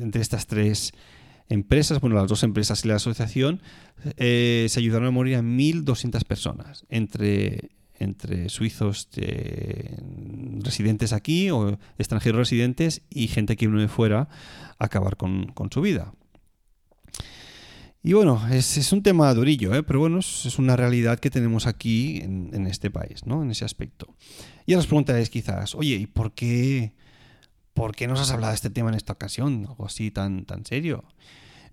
Entre 0.01 0.21
estas 0.21 0.47
tres 0.47 0.93
empresas, 1.49 2.01
bueno, 2.01 2.17
las 2.17 2.29
dos 2.29 2.43
empresas 2.45 2.85
y 2.85 2.89
la 2.89 2.97
asociación, 2.97 3.61
eh, 4.17 4.67
se 4.69 4.81
ayudaron 4.81 5.09
a 5.09 5.11
morir 5.11 5.37
a 5.37 5.43
1.200 5.43 6.25
personas 6.25 6.85
entre 6.89 7.71
entre 8.01 8.49
suizos 8.49 9.09
residentes 10.63 11.13
aquí 11.13 11.51
o 11.51 11.79
extranjeros 11.99 12.39
residentes 12.39 13.03
y 13.11 13.29
gente 13.29 13.57
que 13.57 13.67
vino 13.67 13.81
de 13.81 13.89
fuera 13.89 14.29
a 14.79 14.85
acabar 14.85 15.17
con, 15.17 15.53
su 15.73 15.81
vida. 15.81 16.13
Y 18.03 18.13
bueno, 18.13 18.41
es, 18.51 18.93
un 18.93 19.03
tema 19.03 19.33
durillo, 19.35 19.75
¿eh? 19.75 19.83
pero 19.83 19.99
bueno, 19.99 20.21
es, 20.21 20.59
una 20.59 20.77
realidad 20.77 21.19
que 21.19 21.31
tenemos 21.31 21.67
aquí 21.67 22.19
en, 22.19 22.67
este 22.67 22.91
país, 22.91 23.27
¿no? 23.27 23.43
En 23.43 23.51
ese 23.51 23.65
aspecto. 23.65 24.15
Y 24.67 24.73
ahora 24.73 24.81
os 24.81 24.87
preguntaréis 24.87 25.31
quizás, 25.31 25.75
oye, 25.75 25.97
¿y 25.97 26.07
por 26.07 26.33
qué, 26.33 26.95
por 27.75 27.97
qué 27.97 28.07
nos 28.07 28.21
has 28.21 28.31
hablado 28.31 28.53
de 28.53 28.57
este 28.57 28.71
tema 28.71 28.91
en 28.91 28.95
esta 28.95 29.15
ocasión? 29.15 29.67
Algo 29.69 29.85
así 29.85 30.11
tan, 30.11 30.45
tan 30.45 30.65
serio. 30.65 31.05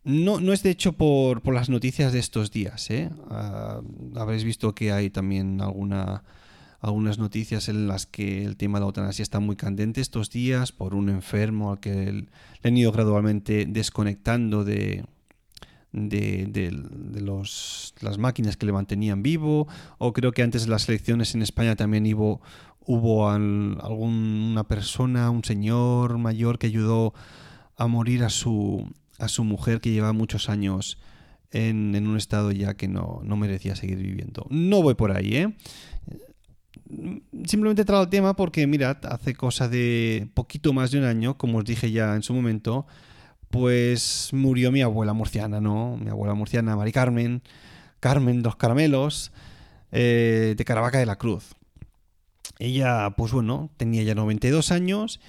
No, 0.04 0.40
no 0.40 0.52
es 0.52 0.64
de 0.64 0.72
hecho 0.72 0.94
por, 0.94 1.46
las 1.54 1.70
noticias 1.70 2.12
de 2.12 2.20
estos 2.20 2.52
días. 2.52 2.90
¿eh? 2.90 3.10
Ah, 3.30 3.82
habréis 4.16 4.44
visto 4.44 4.74
que 4.74 4.92
hay 4.92 5.12
también 5.12 5.62
alguna, 5.62 6.24
algunas 6.80 7.20
noticias 7.20 7.70
en 7.70 7.88
las 7.88 8.08
que 8.08 8.44
el 8.46 8.58
tema 8.58 8.80
de 8.80 8.82
la 8.82 8.88
eutanasia 8.88 9.24
está 9.24 9.40
muy 9.40 9.56
candente 9.56 10.02
estos 10.02 10.32
días 10.32 10.72
por 10.72 10.96
un 10.96 11.10
enfermo 11.10 11.72
al 11.72 11.80
que 11.80 12.12
le 12.12 12.28
han 12.64 12.78
ido 12.78 12.92
gradualmente 12.92 13.66
desconectando 13.68 14.64
de, 14.64 15.06
de, 15.96 16.72
los, 17.22 17.94
las 18.02 18.18
máquinas 18.18 18.58
que 18.58 18.66
le 18.66 18.72
mantenían 18.72 19.24
vivo. 19.24 19.68
O 19.98 20.14
creo 20.14 20.32
que 20.32 20.44
antes 20.44 20.66
de 20.66 20.70
las 20.70 20.88
elecciones 20.90 21.36
en 21.36 21.42
España 21.42 21.76
también 21.76 22.12
hubo, 22.14 22.42
hubo 22.82 23.30
alguna 23.30 24.64
persona, 24.68 25.30
un 25.30 25.44
señor 25.44 26.18
mayor 26.18 26.60
que 26.60 26.68
ayudó 26.68 27.14
a 27.78 27.88
morir 27.88 28.24
a 28.24 28.30
su 28.30 28.88
a 29.20 29.28
su 29.28 29.44
mujer 29.44 29.80
que 29.80 29.92
lleva 29.92 30.14
muchos 30.14 30.50
años 30.50 30.98
en, 31.52 31.96
un 32.08 32.18
estado 32.18 32.52
ya 32.52 32.74
que 32.74 32.88
no, 32.88 33.22
merecía 33.24 33.76
seguir 33.76 33.98
viviendo. 33.98 34.46
No 34.50 34.82
voy 34.82 34.96
por 34.96 35.12
ahí, 35.16 35.36
¿eh? 35.36 35.54
Simplemente 37.46 37.82
he 37.82 38.02
el 38.02 38.10
tema 38.10 38.36
porque, 38.36 38.68
mirad, 38.68 38.98
hace 39.06 39.34
cosa 39.34 39.70
de 39.70 40.28
poquito 40.34 40.74
más 40.74 40.92
de 40.92 41.00
un 41.00 41.06
año, 41.06 41.38
como 41.38 41.60
os 41.60 41.66
dije 41.66 41.92
ya 41.92 42.16
en 42.16 42.24
su 42.24 42.34
momento, 42.34 42.86
pues 43.56 44.32
murió 44.34 44.70
mi 44.70 44.82
abuela 44.82 45.14
murciana, 45.14 45.62
¿no? 45.62 45.96
Mi 45.96 46.10
abuela 46.10 46.34
murciana, 46.34 46.76
Mari 46.76 46.92
Carmen, 46.92 47.42
Carmen 48.02 48.44
dos 48.44 48.58
caramelos, 48.58 49.32
eh, 49.94 50.56
de 50.58 50.66
Caravaca 50.66 51.00
de 51.00 51.06
la 51.06 51.16
Cruz. 51.16 51.56
Ella, 52.60 53.14
pues 53.16 53.32
bueno, 53.32 53.70
tenía 53.78 54.04
ya 54.04 54.14
92 54.14 54.74
años 54.74 55.22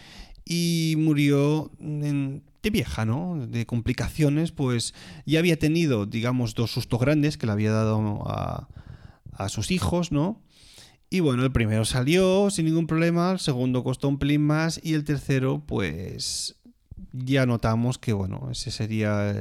y 0.44 0.96
murió 0.98 1.70
en 1.78 2.42
vieja, 2.68 3.04
¿no? 3.04 3.46
De 3.46 3.64
complicaciones, 3.64 4.50
pues 4.50 4.92
ya 5.24 5.38
había 5.38 5.56
tenido, 5.56 6.04
digamos, 6.04 6.56
dos 6.56 6.72
sustos 6.72 6.98
grandes 6.98 7.38
que 7.38 7.46
le 7.46 7.52
había 7.52 7.70
dado 7.70 8.24
a, 8.26 8.68
sus 9.48 9.70
hijos, 9.70 10.10
¿no? 10.10 10.42
Y 11.10 11.20
bueno, 11.20 11.44
el 11.44 11.52
primero 11.52 11.84
salió 11.84 12.50
sin 12.50 12.64
ningún 12.64 12.88
problema, 12.88 13.30
el 13.30 13.38
segundo 13.38 13.84
costó 13.84 14.08
un 14.08 14.18
pelín 14.18 14.42
más 14.44 14.80
y 14.82 14.94
el 14.94 15.04
tercero, 15.04 15.62
pues 15.64 16.56
ya 17.12 17.46
notamos 17.46 17.98
que, 17.98 18.12
bueno, 18.12 18.48
ese 18.50 18.70
sería 18.70 19.34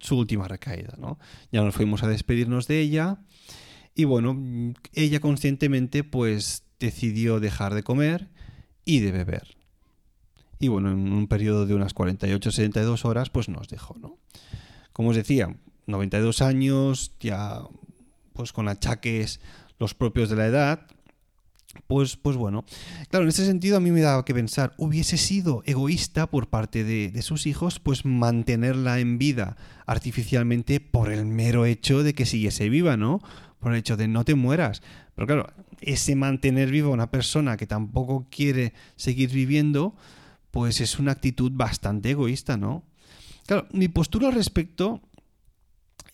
su 0.00 0.18
última 0.18 0.48
recaída, 0.48 0.94
¿no? 0.98 1.18
Ya 1.52 1.62
nos 1.62 1.74
fuimos 1.74 2.02
a 2.02 2.08
despedirnos 2.08 2.66
de 2.68 2.80
ella 2.80 3.18
y 3.94 4.04
bueno, 4.04 4.74
ella 4.92 5.20
conscientemente 5.20 6.04
pues 6.04 6.64
decidió 6.78 7.40
dejar 7.40 7.74
de 7.74 7.82
comer 7.82 8.28
y 8.84 9.00
de 9.00 9.12
beber 9.12 9.56
y 10.58 10.68
bueno, 10.68 10.90
en 10.90 11.12
un 11.12 11.26
periodo 11.26 11.66
de 11.66 11.74
unas 11.74 11.94
48-72 11.94 13.04
horas, 13.04 13.30
pues 13.30 13.48
nos 13.48 13.68
dejó, 13.68 13.96
¿no? 13.98 14.18
Como 14.92 15.10
os 15.10 15.16
decía, 15.16 15.54
92 15.86 16.40
años, 16.42 17.12
ya 17.20 17.60
pues 18.32 18.52
con 18.52 18.68
achaques 18.68 19.40
los 19.78 19.94
propios 19.94 20.30
de 20.30 20.36
la 20.36 20.46
edad, 20.46 20.86
pues, 21.86 22.16
pues 22.16 22.36
bueno, 22.36 22.64
claro, 23.08 23.24
en 23.24 23.30
ese 23.30 23.46
sentido 23.46 23.76
a 23.76 23.80
mí 23.80 23.90
me 23.90 24.00
daba 24.00 24.24
que 24.24 24.34
pensar, 24.34 24.74
hubiese 24.76 25.16
sido 25.16 25.62
egoísta 25.66 26.28
por 26.28 26.48
parte 26.48 26.84
de, 26.84 27.10
de, 27.10 27.22
sus 27.22 27.46
hijos, 27.46 27.80
pues 27.80 28.04
mantenerla 28.04 28.98
en 29.00 29.18
vida 29.18 29.56
artificialmente 29.86 30.80
por 30.80 31.12
el 31.12 31.24
mero 31.24 31.66
hecho 31.66 32.02
de 32.02 32.14
que 32.14 32.26
siguiese 32.26 32.68
viva, 32.68 32.96
¿no? 32.96 33.20
Por 33.60 33.72
el 33.72 33.78
hecho 33.78 33.96
de 33.96 34.08
no 34.08 34.24
te 34.24 34.34
mueras. 34.34 34.82
Pero 35.14 35.26
claro, 35.26 35.46
ese 35.80 36.14
mantener 36.14 36.70
viva 36.70 36.88
a 36.88 36.92
una 36.92 37.10
persona 37.10 37.56
que 37.56 37.66
tampoco 37.66 38.26
quiere 38.30 38.72
seguir 38.96 39.30
viviendo, 39.30 39.94
pues 40.50 40.80
es 40.80 40.98
una 40.98 41.12
actitud 41.12 41.52
bastante 41.54 42.10
egoísta, 42.10 42.56
¿no? 42.56 42.82
Claro, 43.46 43.66
mi 43.72 43.88
postura 43.88 44.28
al 44.28 44.34
respecto 44.34 45.00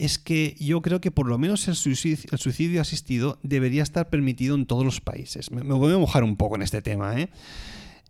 es 0.02 0.18
que 0.18 0.56
yo 0.58 0.82
creo 0.82 1.00
que 1.00 1.12
por 1.12 1.28
lo 1.28 1.38
menos 1.38 1.68
el 1.68 1.76
suicidio, 1.76 2.80
asistido 2.80 3.38
debería 3.44 3.84
estar 3.84 4.10
permitido 4.10 4.56
en 4.56 4.66
todos 4.66 4.84
los 4.84 5.00
países. 5.00 5.52
Me, 5.52 5.62
voy 5.62 5.92
a 5.92 5.98
mojar 5.98 6.24
un 6.24 6.36
poco 6.36 6.56
en 6.56 6.62
este 6.62 6.82
tema, 6.82 7.20
¿eh? 7.20 7.28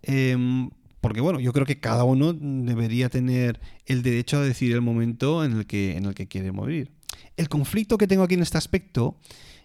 Em, 0.02 0.70
porque 1.02 1.20
bueno, 1.20 1.38
yo 1.38 1.52
creo 1.52 1.66
que 1.66 1.80
cada 1.80 2.04
uno 2.04 2.32
debería 2.32 3.10
tener 3.10 3.60
el 3.84 4.02
derecho 4.02 4.38
a 4.38 4.40
decidir 4.40 4.74
el 4.74 4.80
momento 4.80 5.44
en 5.44 5.52
el 5.52 5.66
que, 5.66 5.98
en 5.98 6.06
el 6.06 6.14
que 6.14 6.28
quiere 6.28 6.50
morir. 6.50 6.92
El 7.36 7.50
conflicto 7.50 7.98
que 7.98 8.06
tengo 8.06 8.22
aquí 8.22 8.34
en 8.34 8.42
este 8.42 8.56
aspecto, 8.56 9.18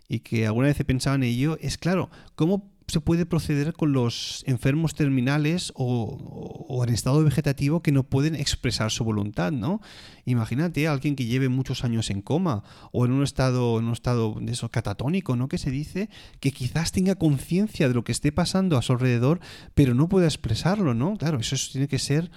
y 0.10 0.20
que 0.20 0.46
alguna 0.48 0.68
vez 0.68 0.78
he 0.82 0.84
pensado 0.84 1.16
en 1.16 1.24
ello, 1.24 1.58
es 1.62 1.78
claro, 1.78 2.10
¿cómo 2.36 2.70
se 2.90 3.02
puede 3.02 3.26
proceder 3.26 3.74
con 3.74 3.92
los 3.92 4.46
enfermos 4.48 4.96
terminales 4.96 5.74
o, 5.76 6.84
en 6.88 6.94
estado 6.94 7.22
vegetativo 7.22 7.82
que 7.82 7.92
no 7.92 8.04
pueden 8.04 8.34
expresar 8.34 8.92
su 8.92 9.04
voluntad, 9.04 9.52
¿no? 9.52 9.82
Imagínate 10.24 10.88
a 10.88 10.94
alguien 10.94 11.18
que 11.18 11.26
lleve 11.26 11.50
muchos 11.50 11.84
años 11.84 12.10
en 12.10 12.22
coma 12.22 12.64
o 12.94 13.06
en 13.06 13.12
un 13.12 13.24
estado, 13.24 13.80
en 13.80 13.88
un 13.88 13.94
estado 13.94 14.38
de 14.40 14.54
eso 14.54 14.70
catatónico, 14.70 15.36
¿no? 15.36 15.50
Que 15.50 15.58
se 15.58 15.70
dice 15.70 16.10
que 16.40 16.54
quizás 16.54 16.94
tenga 16.94 17.16
conciencia 17.16 17.90
de 17.90 17.94
lo 17.94 18.06
que 18.06 18.14
esté 18.14 18.32
pasando 18.32 18.78
a 18.78 18.82
su 18.82 18.94
alrededor, 18.94 19.42
pero 19.74 19.94
no 19.94 20.08
pueda 20.08 20.28
expresarlo, 20.28 20.94
¿no? 20.94 21.18
Claro, 21.18 21.40
eso 21.40 21.58
tiene 21.70 21.90
que 21.90 22.00
ser 22.00 22.32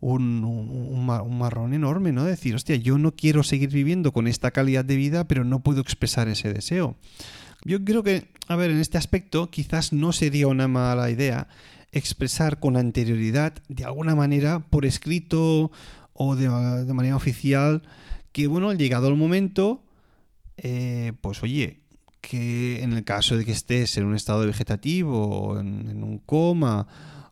un, 0.00 0.44
un, 0.44 1.06
marrón 1.06 1.72
enorme, 1.72 2.12
¿no? 2.12 2.24
Decir, 2.24 2.54
hostia, 2.54 2.76
yo 2.76 2.98
no 2.98 3.12
quiero 3.12 3.42
seguir 3.42 3.70
viviendo 3.70 4.12
con 4.12 4.26
esta 4.26 4.50
calidad 4.50 4.84
de 4.84 4.96
vida, 4.96 5.26
pero 5.26 5.44
no 5.44 5.60
puedo 5.62 5.80
expresar 5.80 6.28
ese 6.28 6.52
deseo. 6.52 6.98
Yo 7.64 7.82
creo 7.82 8.02
que, 8.02 8.28
a 8.46 8.56
ver, 8.56 8.70
en 8.70 8.78
este 8.78 8.98
aspecto 8.98 9.50
quizás 9.50 9.92
no 9.92 10.12
sería 10.12 10.46
una 10.46 10.68
mala 10.68 11.10
idea 11.10 11.48
expresar 11.92 12.60
con 12.60 12.76
anterioridad, 12.76 13.54
de 13.68 13.84
alguna 13.84 14.14
manera, 14.14 14.60
por 14.60 14.84
escrito 14.84 15.70
o 16.12 16.36
de, 16.36 16.48
manera 16.92 17.16
oficial, 17.16 17.82
que, 18.32 18.46
bueno, 18.48 18.72
llegado 18.72 19.08
el 19.08 19.16
momento, 19.16 19.82
eh, 20.56 21.12
pues 21.20 21.42
oye, 21.42 21.80
que 22.20 22.82
en 22.82 22.92
el 22.92 23.04
caso 23.04 23.36
de 23.36 23.44
que 23.44 23.52
estés 23.52 23.96
en 23.96 24.06
un 24.06 24.14
estado 24.14 24.44
vegetativo, 24.44 25.58
en, 25.58 25.88
en 25.88 26.02
un 26.02 26.18
coma, 26.18 26.86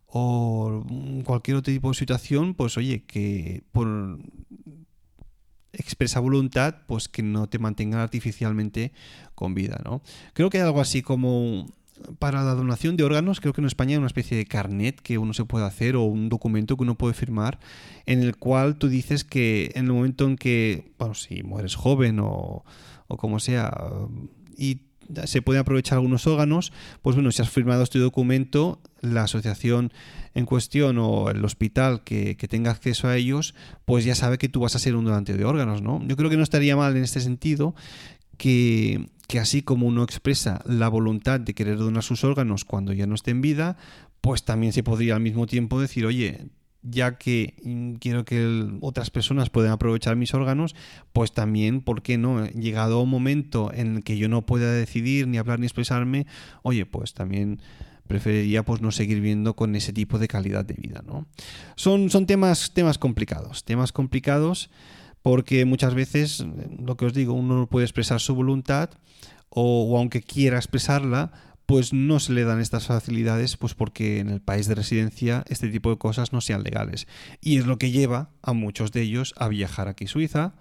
o 0.06 0.84
cualquier 1.24 1.56
otro 1.56 1.72
tipo 1.72 1.88
de 1.88 1.94
situación, 1.94 2.54
pues 2.54 2.76
oye, 2.76 3.04
que 3.04 3.62
por 3.72 4.18
expresa 5.72 6.20
voluntad, 6.20 6.76
pues 6.86 7.08
que 7.08 7.22
no 7.22 7.48
te 7.48 7.58
mantengan 7.58 8.00
artificialmente 8.00 8.92
con 9.34 9.54
vida, 9.54 9.80
¿no? 9.84 10.02
Creo 10.34 10.50
que 10.50 10.58
hay 10.58 10.64
algo 10.64 10.80
así 10.80 11.02
como 11.02 11.66
para 12.18 12.42
la 12.42 12.54
donación 12.54 12.96
de 12.96 13.04
órganos, 13.04 13.40
creo 13.40 13.52
que 13.52 13.60
en 13.60 13.66
España 13.66 13.92
hay 13.92 13.98
una 13.98 14.06
especie 14.06 14.36
de 14.36 14.44
carnet 14.44 15.00
que 15.00 15.18
uno 15.18 15.34
se 15.34 15.44
puede 15.44 15.64
hacer 15.64 15.94
o 15.96 16.02
un 16.02 16.28
documento 16.28 16.76
que 16.76 16.82
uno 16.82 16.96
puede 16.96 17.14
firmar 17.14 17.60
en 18.06 18.22
el 18.22 18.36
cual 18.36 18.76
tú 18.76 18.88
dices 18.88 19.24
que 19.24 19.70
en 19.74 19.86
el 19.86 19.92
momento 19.92 20.26
en 20.26 20.36
que, 20.36 20.92
bueno, 20.98 21.14
si 21.14 21.42
mueres 21.42 21.76
joven 21.76 22.18
o, 22.20 22.64
o 23.06 23.16
como 23.16 23.38
sea, 23.38 23.72
y 24.56 24.80
se 25.24 25.42
pueden 25.42 25.60
aprovechar 25.60 25.98
algunos 25.98 26.26
órganos, 26.26 26.72
pues 27.02 27.16
bueno, 27.16 27.30
si 27.30 27.42
has 27.42 27.50
firmado 27.50 27.82
este 27.82 27.98
documento, 27.98 28.80
la 29.02 29.24
asociación 29.24 29.92
en 30.34 30.46
cuestión 30.46 30.96
o 30.98 31.28
el 31.28 31.44
hospital 31.44 32.02
que, 32.04 32.34
tenga 32.48 32.70
acceso 32.70 33.08
a 33.08 33.16
ellos, 33.16 33.54
pues 33.84 34.04
ya 34.04 34.14
sabe 34.14 34.38
que 34.38 34.48
tú 34.48 34.60
vas 34.60 34.74
a 34.74 34.78
ser 34.78 34.96
un 34.96 35.04
donante 35.04 35.36
de 35.36 35.44
órganos, 35.44 35.82
¿no? 35.82 36.02
Yo 36.06 36.16
creo 36.16 36.30
que 36.30 36.36
no 36.36 36.42
estaría 36.42 36.76
mal 36.76 36.96
en 36.96 37.02
este 37.02 37.20
sentido 37.20 37.74
que, 38.38 39.08
que 39.28 39.38
así 39.38 39.62
como 39.62 39.86
uno 39.86 40.02
expresa 40.02 40.62
la 40.64 40.88
voluntad 40.88 41.40
de 41.40 41.54
querer 41.54 41.76
donar 41.76 42.02
sus 42.02 42.24
órganos 42.24 42.64
cuando 42.64 42.92
ya 42.92 43.06
no 43.06 43.14
esté 43.14 43.32
en 43.32 43.42
vida, 43.42 43.76
pues 44.22 44.44
también 44.44 44.72
se 44.72 44.82
podría 44.82 45.16
al 45.16 45.20
mismo 45.20 45.46
tiempo 45.46 45.80
decir, 45.80 46.06
oye, 46.06 46.46
ya 46.82 47.16
que 47.16 47.54
quiero 48.00 48.24
que 48.24 48.68
otras 48.80 49.10
personas 49.10 49.50
puedan 49.50 49.72
aprovechar 49.72 50.16
mis 50.16 50.34
órganos, 50.34 50.74
pues 51.12 51.32
también, 51.32 51.80
¿por 51.80 52.02
qué 52.02 52.18
no? 52.18 52.46
Llegado 52.46 53.00
un 53.00 53.10
momento 53.10 53.72
en 53.72 53.96
el 53.96 54.04
que 54.04 54.18
yo 54.18 54.28
no 54.28 54.44
pueda 54.44 54.72
decidir, 54.72 55.28
ni 55.28 55.38
hablar, 55.38 55.60
ni 55.60 55.66
expresarme, 55.66 56.26
oye, 56.62 56.84
pues 56.84 57.14
también 57.14 57.60
preferiría 58.12 58.62
pues 58.62 58.82
no 58.82 58.92
seguir 58.92 59.20
viendo 59.20 59.56
con 59.56 59.74
ese 59.74 59.94
tipo 59.94 60.18
de 60.18 60.28
calidad 60.28 60.66
de 60.66 60.74
vida, 60.74 61.02
¿no? 61.06 61.24
Son, 61.76 62.10
son 62.10 62.26
temas, 62.26 62.72
temas 62.74 62.98
complicados, 62.98 63.64
temas 63.64 63.90
complicados 63.90 64.68
porque 65.22 65.64
muchas 65.64 65.94
veces, 65.94 66.44
lo 66.78 66.98
que 66.98 67.06
os 67.06 67.14
digo, 67.14 67.32
uno 67.32 67.56
no 67.56 67.66
puede 67.68 67.86
expresar 67.86 68.20
su 68.20 68.34
voluntad 68.34 68.90
o 69.48 69.96
aunque 69.96 70.20
quiera 70.20 70.58
expresarla, 70.58 71.32
pues 71.64 71.94
no 71.94 72.20
se 72.20 72.34
le 72.34 72.44
dan 72.44 72.60
estas 72.60 72.86
facilidades, 72.86 73.56
pues 73.56 73.72
porque 73.72 74.18
en 74.18 74.28
el 74.28 74.42
país 74.42 74.66
de 74.66 74.74
residencia 74.74 75.42
este 75.48 75.68
tipo 75.68 75.88
de 75.88 75.96
cosas 75.96 76.34
no 76.34 76.42
sean 76.42 76.62
legales. 76.62 77.06
Y 77.40 77.56
es 77.56 77.64
lo 77.64 77.78
que 77.78 77.90
lleva 77.90 78.28
a 78.42 78.52
muchos 78.52 78.92
de 78.92 79.00
ellos 79.00 79.32
a 79.38 79.48
viajar 79.48 79.88
aquí 79.88 80.04
a 80.04 80.08
Suiza, 80.08 80.52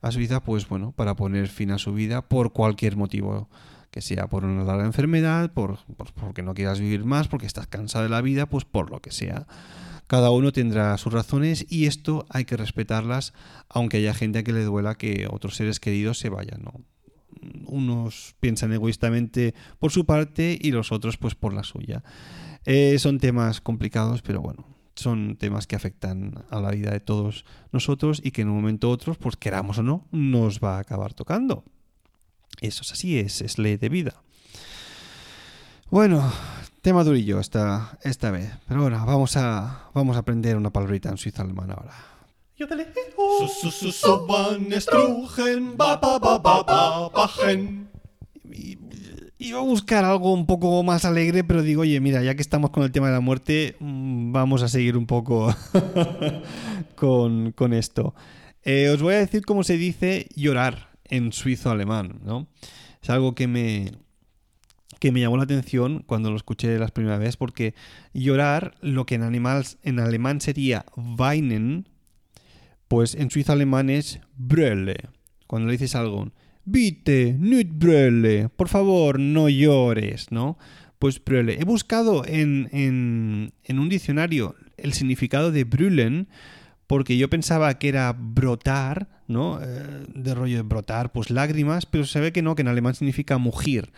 a 0.00 0.12
Suiza, 0.12 0.44
pues 0.44 0.68
bueno, 0.68 0.92
para 0.92 1.16
poner 1.16 1.48
fin 1.48 1.72
a 1.72 1.78
su 1.78 1.92
vida 1.92 2.22
por 2.22 2.52
cualquier 2.52 2.96
motivo 2.96 3.48
que 3.94 4.02
sea 4.02 4.26
por 4.26 4.44
una 4.44 4.64
larga 4.64 4.84
enfermedad, 4.84 5.52
por, 5.52 5.78
porque 6.14 6.42
no 6.42 6.52
quieras 6.52 6.80
vivir 6.80 7.04
más, 7.04 7.28
porque 7.28 7.46
estás 7.46 7.68
cansado 7.68 8.02
de 8.02 8.10
la 8.10 8.22
vida, 8.22 8.46
pues 8.46 8.64
por 8.64 8.90
lo 8.90 9.00
que 9.00 9.12
sea. 9.12 9.46
Cada 10.08 10.32
uno 10.32 10.50
tendrá 10.50 10.98
sus 10.98 11.12
razones 11.12 11.64
y 11.70 11.86
esto 11.86 12.26
hay 12.28 12.44
que 12.44 12.56
respetarlas, 12.56 13.34
aunque 13.68 13.98
haya 13.98 14.12
gente 14.12 14.40
a 14.40 14.42
que 14.42 14.52
le 14.52 14.64
duela 14.64 14.96
que 14.96 15.28
otros 15.30 15.54
seres 15.54 15.78
queridos 15.78 16.18
se 16.18 16.28
vayan, 16.28 16.62
¿no? 16.64 16.80
unos 17.66 18.34
piensan 18.40 18.72
egoístamente 18.72 19.54
por 19.78 19.92
su 19.92 20.04
parte 20.06 20.58
y 20.60 20.72
los 20.72 20.90
otros 20.90 21.16
pues 21.16 21.36
por 21.36 21.54
la 21.54 21.62
suya. 21.62 22.02
Eh, 22.64 22.98
son 22.98 23.20
temas 23.20 23.60
complicados, 23.60 24.22
pero 24.22 24.40
bueno, 24.40 24.66
son 24.96 25.36
temas 25.36 25.68
que 25.68 25.76
afectan 25.76 26.44
a 26.50 26.60
la 26.60 26.72
vida 26.72 26.90
de 26.90 26.98
todos 26.98 27.44
nosotros 27.70 28.20
y 28.24 28.32
que 28.32 28.42
en 28.42 28.48
un 28.48 28.56
momento 28.56 28.88
u 28.88 28.90
otro, 28.90 29.14
pues 29.14 29.36
queramos 29.36 29.78
o 29.78 29.84
no, 29.84 30.08
nos 30.10 30.58
va 30.58 30.78
a 30.78 30.80
acabar 30.80 31.14
tocando. 31.14 31.64
Eso 32.64 32.80
es 32.80 32.92
así, 32.92 33.18
es, 33.18 33.42
es 33.42 33.58
ley 33.58 33.76
de 33.76 33.90
vida. 33.90 34.14
Bueno, 35.90 36.32
tema 36.80 37.04
durillo 37.04 37.38
esta, 37.38 37.98
esta 38.02 38.30
vez. 38.30 38.52
Pero 38.66 38.80
bueno, 38.80 39.04
vamos 39.04 39.36
a, 39.36 39.90
vamos 39.92 40.16
a 40.16 40.20
aprender 40.20 40.56
una 40.56 40.70
palabrita 40.70 41.10
en 41.10 41.18
suizo 41.18 41.42
alemán 41.42 41.70
ahora. 41.70 41.92
Iba 49.36 49.58
a 49.58 49.62
buscar 49.62 50.06
algo 50.06 50.32
un 50.32 50.46
poco 50.46 50.82
más 50.82 51.04
alegre, 51.04 51.44
pero 51.44 51.60
digo, 51.60 51.82
oye, 51.82 52.00
mira, 52.00 52.22
ya 52.22 52.34
que 52.34 52.40
estamos 52.40 52.70
con 52.70 52.82
el 52.82 52.92
tema 52.92 53.08
de 53.08 53.12
la 53.12 53.20
muerte, 53.20 53.76
mm, 53.78 54.32
vamos 54.32 54.62
a 54.62 54.68
seguir 54.68 54.96
un 54.96 55.06
poco 55.06 55.54
con, 56.94 57.72
esto. 57.74 58.14
Eh, 58.62 58.88
os 58.88 59.02
voy 59.02 59.16
a 59.16 59.18
decir 59.18 59.44
cómo 59.44 59.64
se 59.64 59.76
dice 59.76 60.28
llorar 60.34 60.93
en 61.04 61.32
suizo 61.32 61.70
alemán, 61.70 62.20
¿no? 62.24 62.48
Es 63.02 63.10
algo 63.10 63.34
que 63.34 63.46
me, 63.46 63.92
que 64.98 65.12
me 65.12 65.20
llamó 65.20 65.36
la 65.36 65.44
atención 65.44 66.02
cuando 66.06 66.30
lo 66.30 66.36
escuché 66.36 66.78
la 66.78 66.88
primera 66.88 67.18
vez, 67.18 67.36
porque 67.36 67.74
llorar, 68.12 68.74
lo 68.80 69.06
que 69.06 69.16
en, 69.16 69.22
animals, 69.22 69.78
en 69.82 70.00
alemán 70.00 70.40
sería 70.40 70.86
weinen, 70.96 71.88
pues 72.88 73.14
en 73.14 73.30
suizo 73.30 73.52
alemán 73.52 73.90
es 73.90 74.20
brille. 74.36 74.96
Cuando 75.46 75.66
le 75.66 75.72
dices 75.72 75.94
algo, 75.94 76.30
bitte, 76.64 77.36
nicht 77.38 77.70
brille, 77.74 78.48
por 78.48 78.68
favor, 78.68 79.20
no 79.20 79.48
llores, 79.48 80.30
¿no? 80.30 80.56
Pues 80.98 81.22
brille. 81.22 81.60
He 81.60 81.64
buscado 81.64 82.24
en, 82.24 82.70
en, 82.72 83.78
un 83.78 83.88
diccionario 83.88 84.54
el 84.76 84.94
significado 84.94 85.52
de 85.52 85.64
brüllen 85.64 86.28
porque 86.86 87.16
yo 87.16 87.30
pensaba 87.30 87.78
que 87.78 87.88
era 87.88 88.12
brotar, 88.12 89.08
¿no? 89.26 89.60
Eh, 89.62 90.06
de 90.14 90.34
rollo 90.34 90.56
de 90.56 90.62
brotar, 90.62 91.12
pues 91.12 91.30
lágrimas, 91.30 91.86
pero 91.86 92.04
se 92.04 92.20
ve 92.20 92.32
que 92.32 92.42
no, 92.42 92.54
que 92.54 92.62
en 92.62 92.68
alemán 92.68 92.94
significa 92.94 93.38
mugir. 93.38 93.92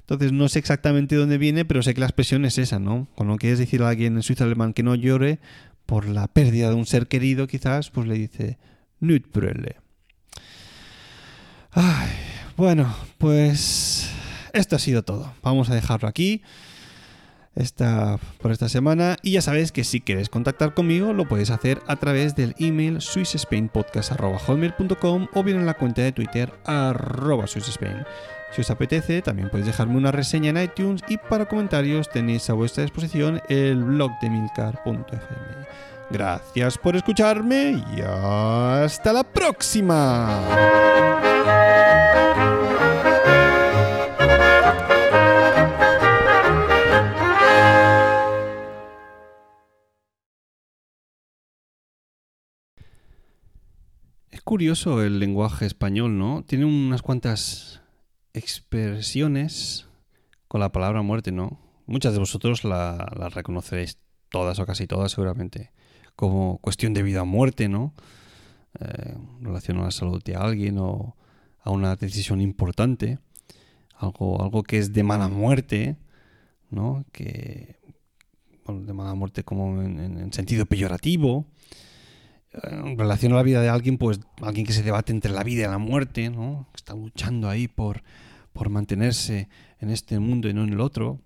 Entonces 0.00 0.32
no 0.32 0.48
sé 0.48 0.58
exactamente 0.58 1.14
dónde 1.16 1.38
viene, 1.38 1.64
pero 1.64 1.82
sé 1.82 1.94
que 1.94 2.00
la 2.00 2.06
expresión 2.06 2.44
es 2.44 2.58
esa, 2.58 2.78
¿no? 2.78 3.08
Cuando 3.14 3.36
quieres 3.36 3.58
decir 3.58 3.82
a 3.82 3.88
alguien 3.88 4.16
en 4.16 4.22
suizo 4.22 4.44
alemán 4.44 4.72
que 4.72 4.82
no 4.82 4.94
llore, 4.94 5.38
por 5.86 6.08
la 6.08 6.28
pérdida 6.28 6.68
de 6.68 6.74
un 6.74 6.86
ser 6.86 7.08
querido, 7.08 7.48
quizás, 7.48 7.90
pues 7.90 8.06
le 8.06 8.14
dice 8.14 8.58
Nutbrille. 9.00 9.76
Ay, 11.72 12.10
bueno, 12.56 12.94
pues 13.18 14.08
esto 14.52 14.76
ha 14.76 14.78
sido 14.78 15.02
todo. 15.02 15.32
Vamos 15.42 15.68
a 15.68 15.74
dejarlo 15.74 16.08
aquí 16.08 16.42
esta, 17.54 18.18
por 18.40 18.50
esta 18.52 18.68
semana. 18.68 19.16
Y 19.22 19.32
ya 19.32 19.42
sabéis 19.42 19.72
que 19.72 19.82
si 19.84 20.00
quieres 20.00 20.28
contactar 20.28 20.74
conmigo, 20.74 21.12
lo 21.12 21.26
puedes 21.28 21.50
hacer 21.50 21.82
a 21.86 21.96
través 21.96 22.36
del 22.36 22.54
email 22.58 23.00
swissspainpodcast.com 23.00 25.28
o 25.34 25.42
bien 25.42 25.58
en 25.58 25.66
la 25.66 25.74
cuenta 25.74 26.02
de 26.02 26.12
Twitter 26.12 26.52
arroba 26.64 27.46
swissspain. 27.46 28.04
Si 28.52 28.62
os 28.62 28.70
apetece, 28.70 29.22
también 29.22 29.48
podéis 29.48 29.66
dejarme 29.66 29.96
una 29.96 30.10
reseña 30.10 30.50
en 30.50 30.60
iTunes 30.60 31.02
y 31.08 31.18
para 31.18 31.46
comentarios 31.46 32.10
tenéis 32.10 32.50
a 32.50 32.54
vuestra 32.54 32.82
disposición 32.82 33.40
el 33.48 33.84
blog 33.84 34.10
de 34.20 34.30
milcar.fm. 34.30 35.60
Gracias 36.10 36.76
por 36.76 36.96
escucharme 36.96 37.80
y 37.96 38.00
hasta 38.00 39.12
la 39.12 39.22
próxima. 39.22 40.40
Curioso 54.44 55.02
el 55.02 55.18
lenguaje 55.20 55.66
español, 55.66 56.18
¿no? 56.18 56.42
Tiene 56.44 56.64
unas 56.64 57.02
cuantas 57.02 57.82
expresiones 58.32 59.86
con 60.48 60.60
la 60.60 60.72
palabra 60.72 61.02
muerte, 61.02 61.30
¿no? 61.30 61.60
Muchas 61.86 62.14
de 62.14 62.20
vosotros 62.20 62.64
la, 62.64 63.30
reconoceréis, 63.34 63.98
todas 64.30 64.58
o 64.58 64.66
casi 64.66 64.86
todas 64.86 65.12
seguramente, 65.12 65.72
como 66.16 66.58
cuestión 66.58 66.94
de 66.94 67.02
vida 67.02 67.22
o 67.22 67.26
muerte, 67.26 67.68
¿no? 67.68 67.94
Eh, 68.78 69.16
relación 69.40 69.78
a 69.78 69.84
la 69.84 69.90
salud 69.90 70.22
de 70.22 70.36
alguien 70.36 70.78
o 70.78 71.16
a 71.62 71.70
una 71.70 71.96
decisión 71.96 72.40
importante, 72.40 73.18
algo, 73.96 74.42
algo 74.42 74.62
que 74.62 74.78
es 74.78 74.92
de 74.92 75.02
mala 75.02 75.28
muerte, 75.28 75.96
¿no? 76.70 77.04
Que, 77.12 77.78
de 78.66 78.92
mala 78.92 79.14
muerte 79.14 79.44
como 79.44 79.82
en, 79.82 79.98
en 79.98 80.32
sentido 80.32 80.64
peyorativo, 80.64 81.46
en 82.52 82.98
relación 82.98 83.32
a 83.32 83.36
la 83.36 83.42
vida 83.42 83.60
de 83.60 83.68
alguien, 83.68 83.98
pues 83.98 84.20
alguien 84.42 84.66
que 84.66 84.72
se 84.72 84.82
debate 84.82 85.12
entre 85.12 85.32
la 85.32 85.44
vida 85.44 85.64
y 85.64 85.70
la 85.70 85.78
muerte, 85.78 86.30
¿no? 86.30 86.68
está 86.74 86.94
luchando 86.94 87.48
ahí 87.48 87.68
por, 87.68 88.02
por 88.52 88.70
mantenerse 88.70 89.48
en 89.78 89.90
este 89.90 90.18
mundo 90.18 90.48
y 90.48 90.54
no 90.54 90.64
en 90.64 90.72
el 90.72 90.80
otro, 90.80 91.20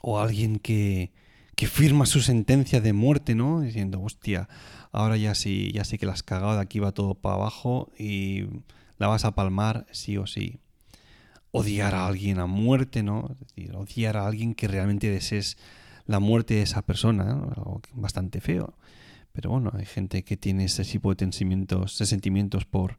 o 0.00 0.18
alguien 0.18 0.58
que, 0.58 1.12
que 1.54 1.66
firma 1.66 2.06
su 2.06 2.20
sentencia 2.20 2.80
de 2.80 2.92
muerte, 2.92 3.34
¿no? 3.34 3.60
Diciendo, 3.60 4.00
hostia, 4.00 4.48
ahora 4.90 5.16
ya 5.16 5.34
sí, 5.34 5.70
ya 5.72 5.84
sí 5.84 5.98
que 5.98 6.06
la 6.06 6.12
has 6.12 6.22
cagado, 6.22 6.58
aquí 6.58 6.78
va 6.78 6.92
todo 6.92 7.14
para 7.14 7.36
abajo 7.36 7.92
y 7.98 8.46
la 8.98 9.08
vas 9.08 9.24
a 9.24 9.34
palmar 9.34 9.86
sí 9.92 10.16
o 10.16 10.26
sí. 10.26 10.58
Odiar 11.50 11.94
a 11.94 12.06
alguien 12.06 12.38
a 12.38 12.46
muerte, 12.46 13.02
¿no? 13.02 13.28
Es 13.30 13.38
decir, 13.40 13.76
odiar 13.76 14.16
a 14.16 14.26
alguien 14.26 14.54
que 14.54 14.66
realmente 14.66 15.10
desees 15.10 15.58
la 16.06 16.18
muerte 16.18 16.54
de 16.54 16.62
esa 16.62 16.82
persona, 16.82 17.24
¿no? 17.24 17.52
algo 17.54 17.82
bastante 17.92 18.40
feo. 18.40 18.74
Pero 19.32 19.50
bueno, 19.50 19.70
hay 19.74 19.86
gente 19.86 20.24
que 20.24 20.36
tiene 20.36 20.64
ese 20.64 20.84
tipo 20.84 21.14
de 21.14 21.18
sentimientos, 21.18 21.98
de 21.98 22.06
sentimientos 22.06 22.64
por, 22.64 22.98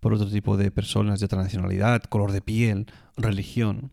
por 0.00 0.14
otro 0.14 0.28
tipo 0.28 0.56
de 0.56 0.70
personas 0.70 1.20
de 1.20 1.26
otra 1.26 1.42
nacionalidad, 1.42 2.02
color 2.04 2.32
de 2.32 2.40
piel, 2.40 2.86
religión. 3.16 3.92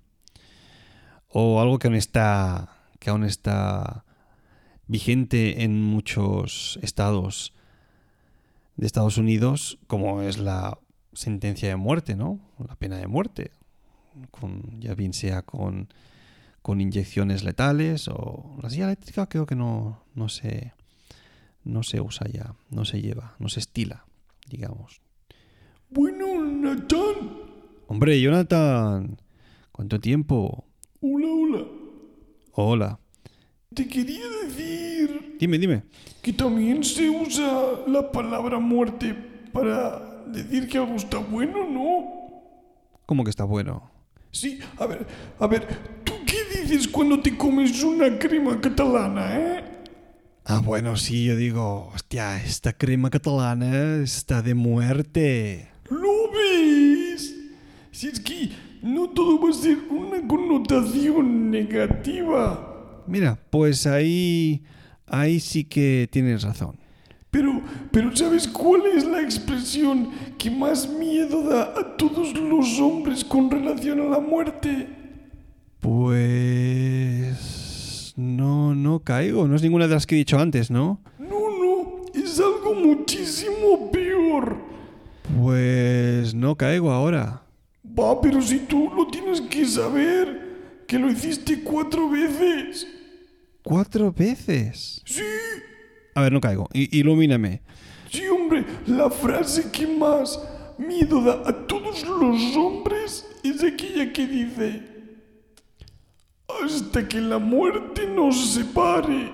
O 1.28 1.62
algo 1.62 1.80
que 1.80 1.88
aún 1.88 1.96
está, 1.96 2.70
que 3.00 3.10
aún 3.10 3.24
está 3.24 4.06
vigente 4.88 5.64
en 5.64 5.82
muchos 5.82 6.80
estados 6.82 7.54
de 8.76 8.86
Estados 8.86 9.18
Unidos, 9.18 9.80
como 9.88 10.22
es 10.22 10.38
la 10.38 10.78
sentencia 11.14 11.70
de 11.70 11.76
muerte, 11.76 12.16
¿no? 12.16 12.40
La 12.68 12.76
pena 12.76 12.98
de 12.98 13.08
muerte. 13.08 13.52
Ya 14.80 14.96
bien 14.96 15.14
sea 15.14 15.42
con, 15.44 15.90
con 16.62 16.82
inyecciones 16.82 17.44
letales 17.44 18.08
o 18.08 18.58
la 18.62 18.70
silla 18.70 18.86
eléctrica 18.86 19.28
creo 19.28 19.46
que 19.46 19.56
no, 19.56 20.04
no 20.16 20.30
se 20.30 20.74
no 21.64 21.84
se 21.84 22.02
usa 22.02 22.28
ya, 22.32 22.54
no 22.70 22.86
se 22.86 23.02
lleva, 23.02 23.36
no 23.40 23.50
se 23.50 23.60
estila, 23.60 24.06
digamos. 24.50 25.02
Bueno, 25.90 26.44
Nathan. 26.46 27.16
Hombre, 27.88 28.20
Jonathan, 28.22 29.18
¿cuánto 29.72 30.00
tiempo? 30.00 30.66
Hola, 31.02 31.28
hola. 31.28 31.66
Hola. 32.54 33.00
Te 33.74 33.88
quería 33.88 34.28
decir 34.44 35.38
Dime, 35.40 35.58
dime. 35.58 35.84
que 36.22 36.34
también 36.34 36.84
se 36.84 37.10
usa 37.10 37.82
la 37.88 38.12
palabra 38.12 38.60
muerte 38.60 39.14
para 39.54 40.24
decir 40.28 40.68
que 40.68 40.78
algo 40.78 40.96
está 40.96 41.18
bueno, 41.18 41.68
¿no? 41.70 42.22
¿Cómo 43.06 43.24
que 43.24 43.30
está 43.30 43.44
bueno? 43.46 43.90
Sí, 44.32 44.60
a 44.78 44.86
ver, 44.86 45.06
a 45.40 45.48
ver, 45.48 45.68
¿tú 46.06 46.14
qué 46.26 46.62
dices 46.62 46.88
cuando 46.88 47.20
te 47.22 47.36
comes 47.38 47.84
una 47.84 48.18
crema 48.18 48.60
catalana, 48.62 49.38
eh? 49.38 49.64
Ah, 50.44 50.60
bueno, 50.60 50.98
sí, 50.98 51.26
yo 51.26 51.36
digo, 51.36 51.92
hostia, 51.94 52.44
esta 52.44 52.74
crema 52.74 53.10
catalana 53.10 54.02
está 54.04 54.42
de 54.42 54.56
muerte. 54.56 55.70
¿Lo 55.90 56.32
ves? 56.32 57.36
Si 57.92 58.08
es 58.08 58.20
que 58.20 58.50
no 58.82 59.10
todo 59.12 59.40
va 59.40 59.50
a 59.52 59.54
ser 59.54 59.78
una 59.90 60.28
connotación 60.28 61.52
negativa. 61.52 63.04
Mira, 63.06 63.38
pues 63.52 63.86
ahí, 63.86 64.64
ahí 65.06 65.40
sí 65.40 65.64
que 65.64 66.10
tienes 66.12 66.42
razón. 66.42 66.78
Pero, 67.30 67.62
pero 67.92 68.16
¿sabes 68.16 68.48
cuál 68.48 68.82
es 68.96 69.06
la 69.06 69.22
expresión 69.22 70.10
que 70.38 70.50
más 70.50 70.90
miedo 70.90 71.44
da 71.44 71.74
a 71.80 71.96
todos 71.96 72.34
los 72.34 72.80
hombres 72.80 73.24
con 73.24 73.50
relación 73.50 74.02
a 74.02 74.06
la 74.06 74.20
muerte? 74.20 74.88
Pues... 75.80 77.61
No, 78.18 78.76
no 78.76 79.00
caigo. 79.00 79.48
No 79.48 79.56
es 79.56 79.62
ninguna 79.62 79.88
de 79.88 79.94
las 79.96 80.06
que 80.06 80.16
he 80.16 80.18
dicho 80.20 80.38
antes, 80.40 80.70
¿no? 80.72 81.02
No, 81.20 81.50
no, 81.50 82.02
es 82.14 82.40
algo 82.40 82.74
muchísimo 82.74 83.92
peor. 83.92 84.58
Pues 85.40 86.34
no 86.34 86.56
caigo 86.56 86.92
ahora. 86.92 87.44
Va, 87.98 88.20
pero 88.22 88.42
si 88.42 88.60
tú 88.60 88.90
lo 88.96 89.08
tienes 89.08 89.42
que 89.42 89.66
saber, 89.66 90.84
que 90.88 91.00
lo 91.00 91.10
hiciste 91.10 91.62
cuatro 91.64 92.10
veces. 92.10 92.88
¿Cuatro 93.64 94.12
veces? 94.12 95.02
Sí, 95.06 95.22
A 96.16 96.22
ver, 96.22 96.34
no 96.34 96.42
caigo. 96.42 96.68
I- 96.74 96.98
ilumíname. 97.00 97.62
sí, 98.10 98.24
hombre, 98.28 98.66
la 98.88 99.10
frase 99.10 99.72
que 99.72 99.88
más 99.88 100.40
miedo 100.78 101.22
da 101.24 101.44
a 101.48 101.68
todos 101.68 102.06
los 102.06 102.56
hombres 102.58 103.26
es 103.44 103.64
aquella 103.64 104.12
que 104.12 104.26
dice, 104.28 104.82
hasta 106.64 107.08
que 107.08 107.20
la 107.20 107.38
muerte 107.38 108.06
nos 108.08 108.54
separe. 108.54 109.32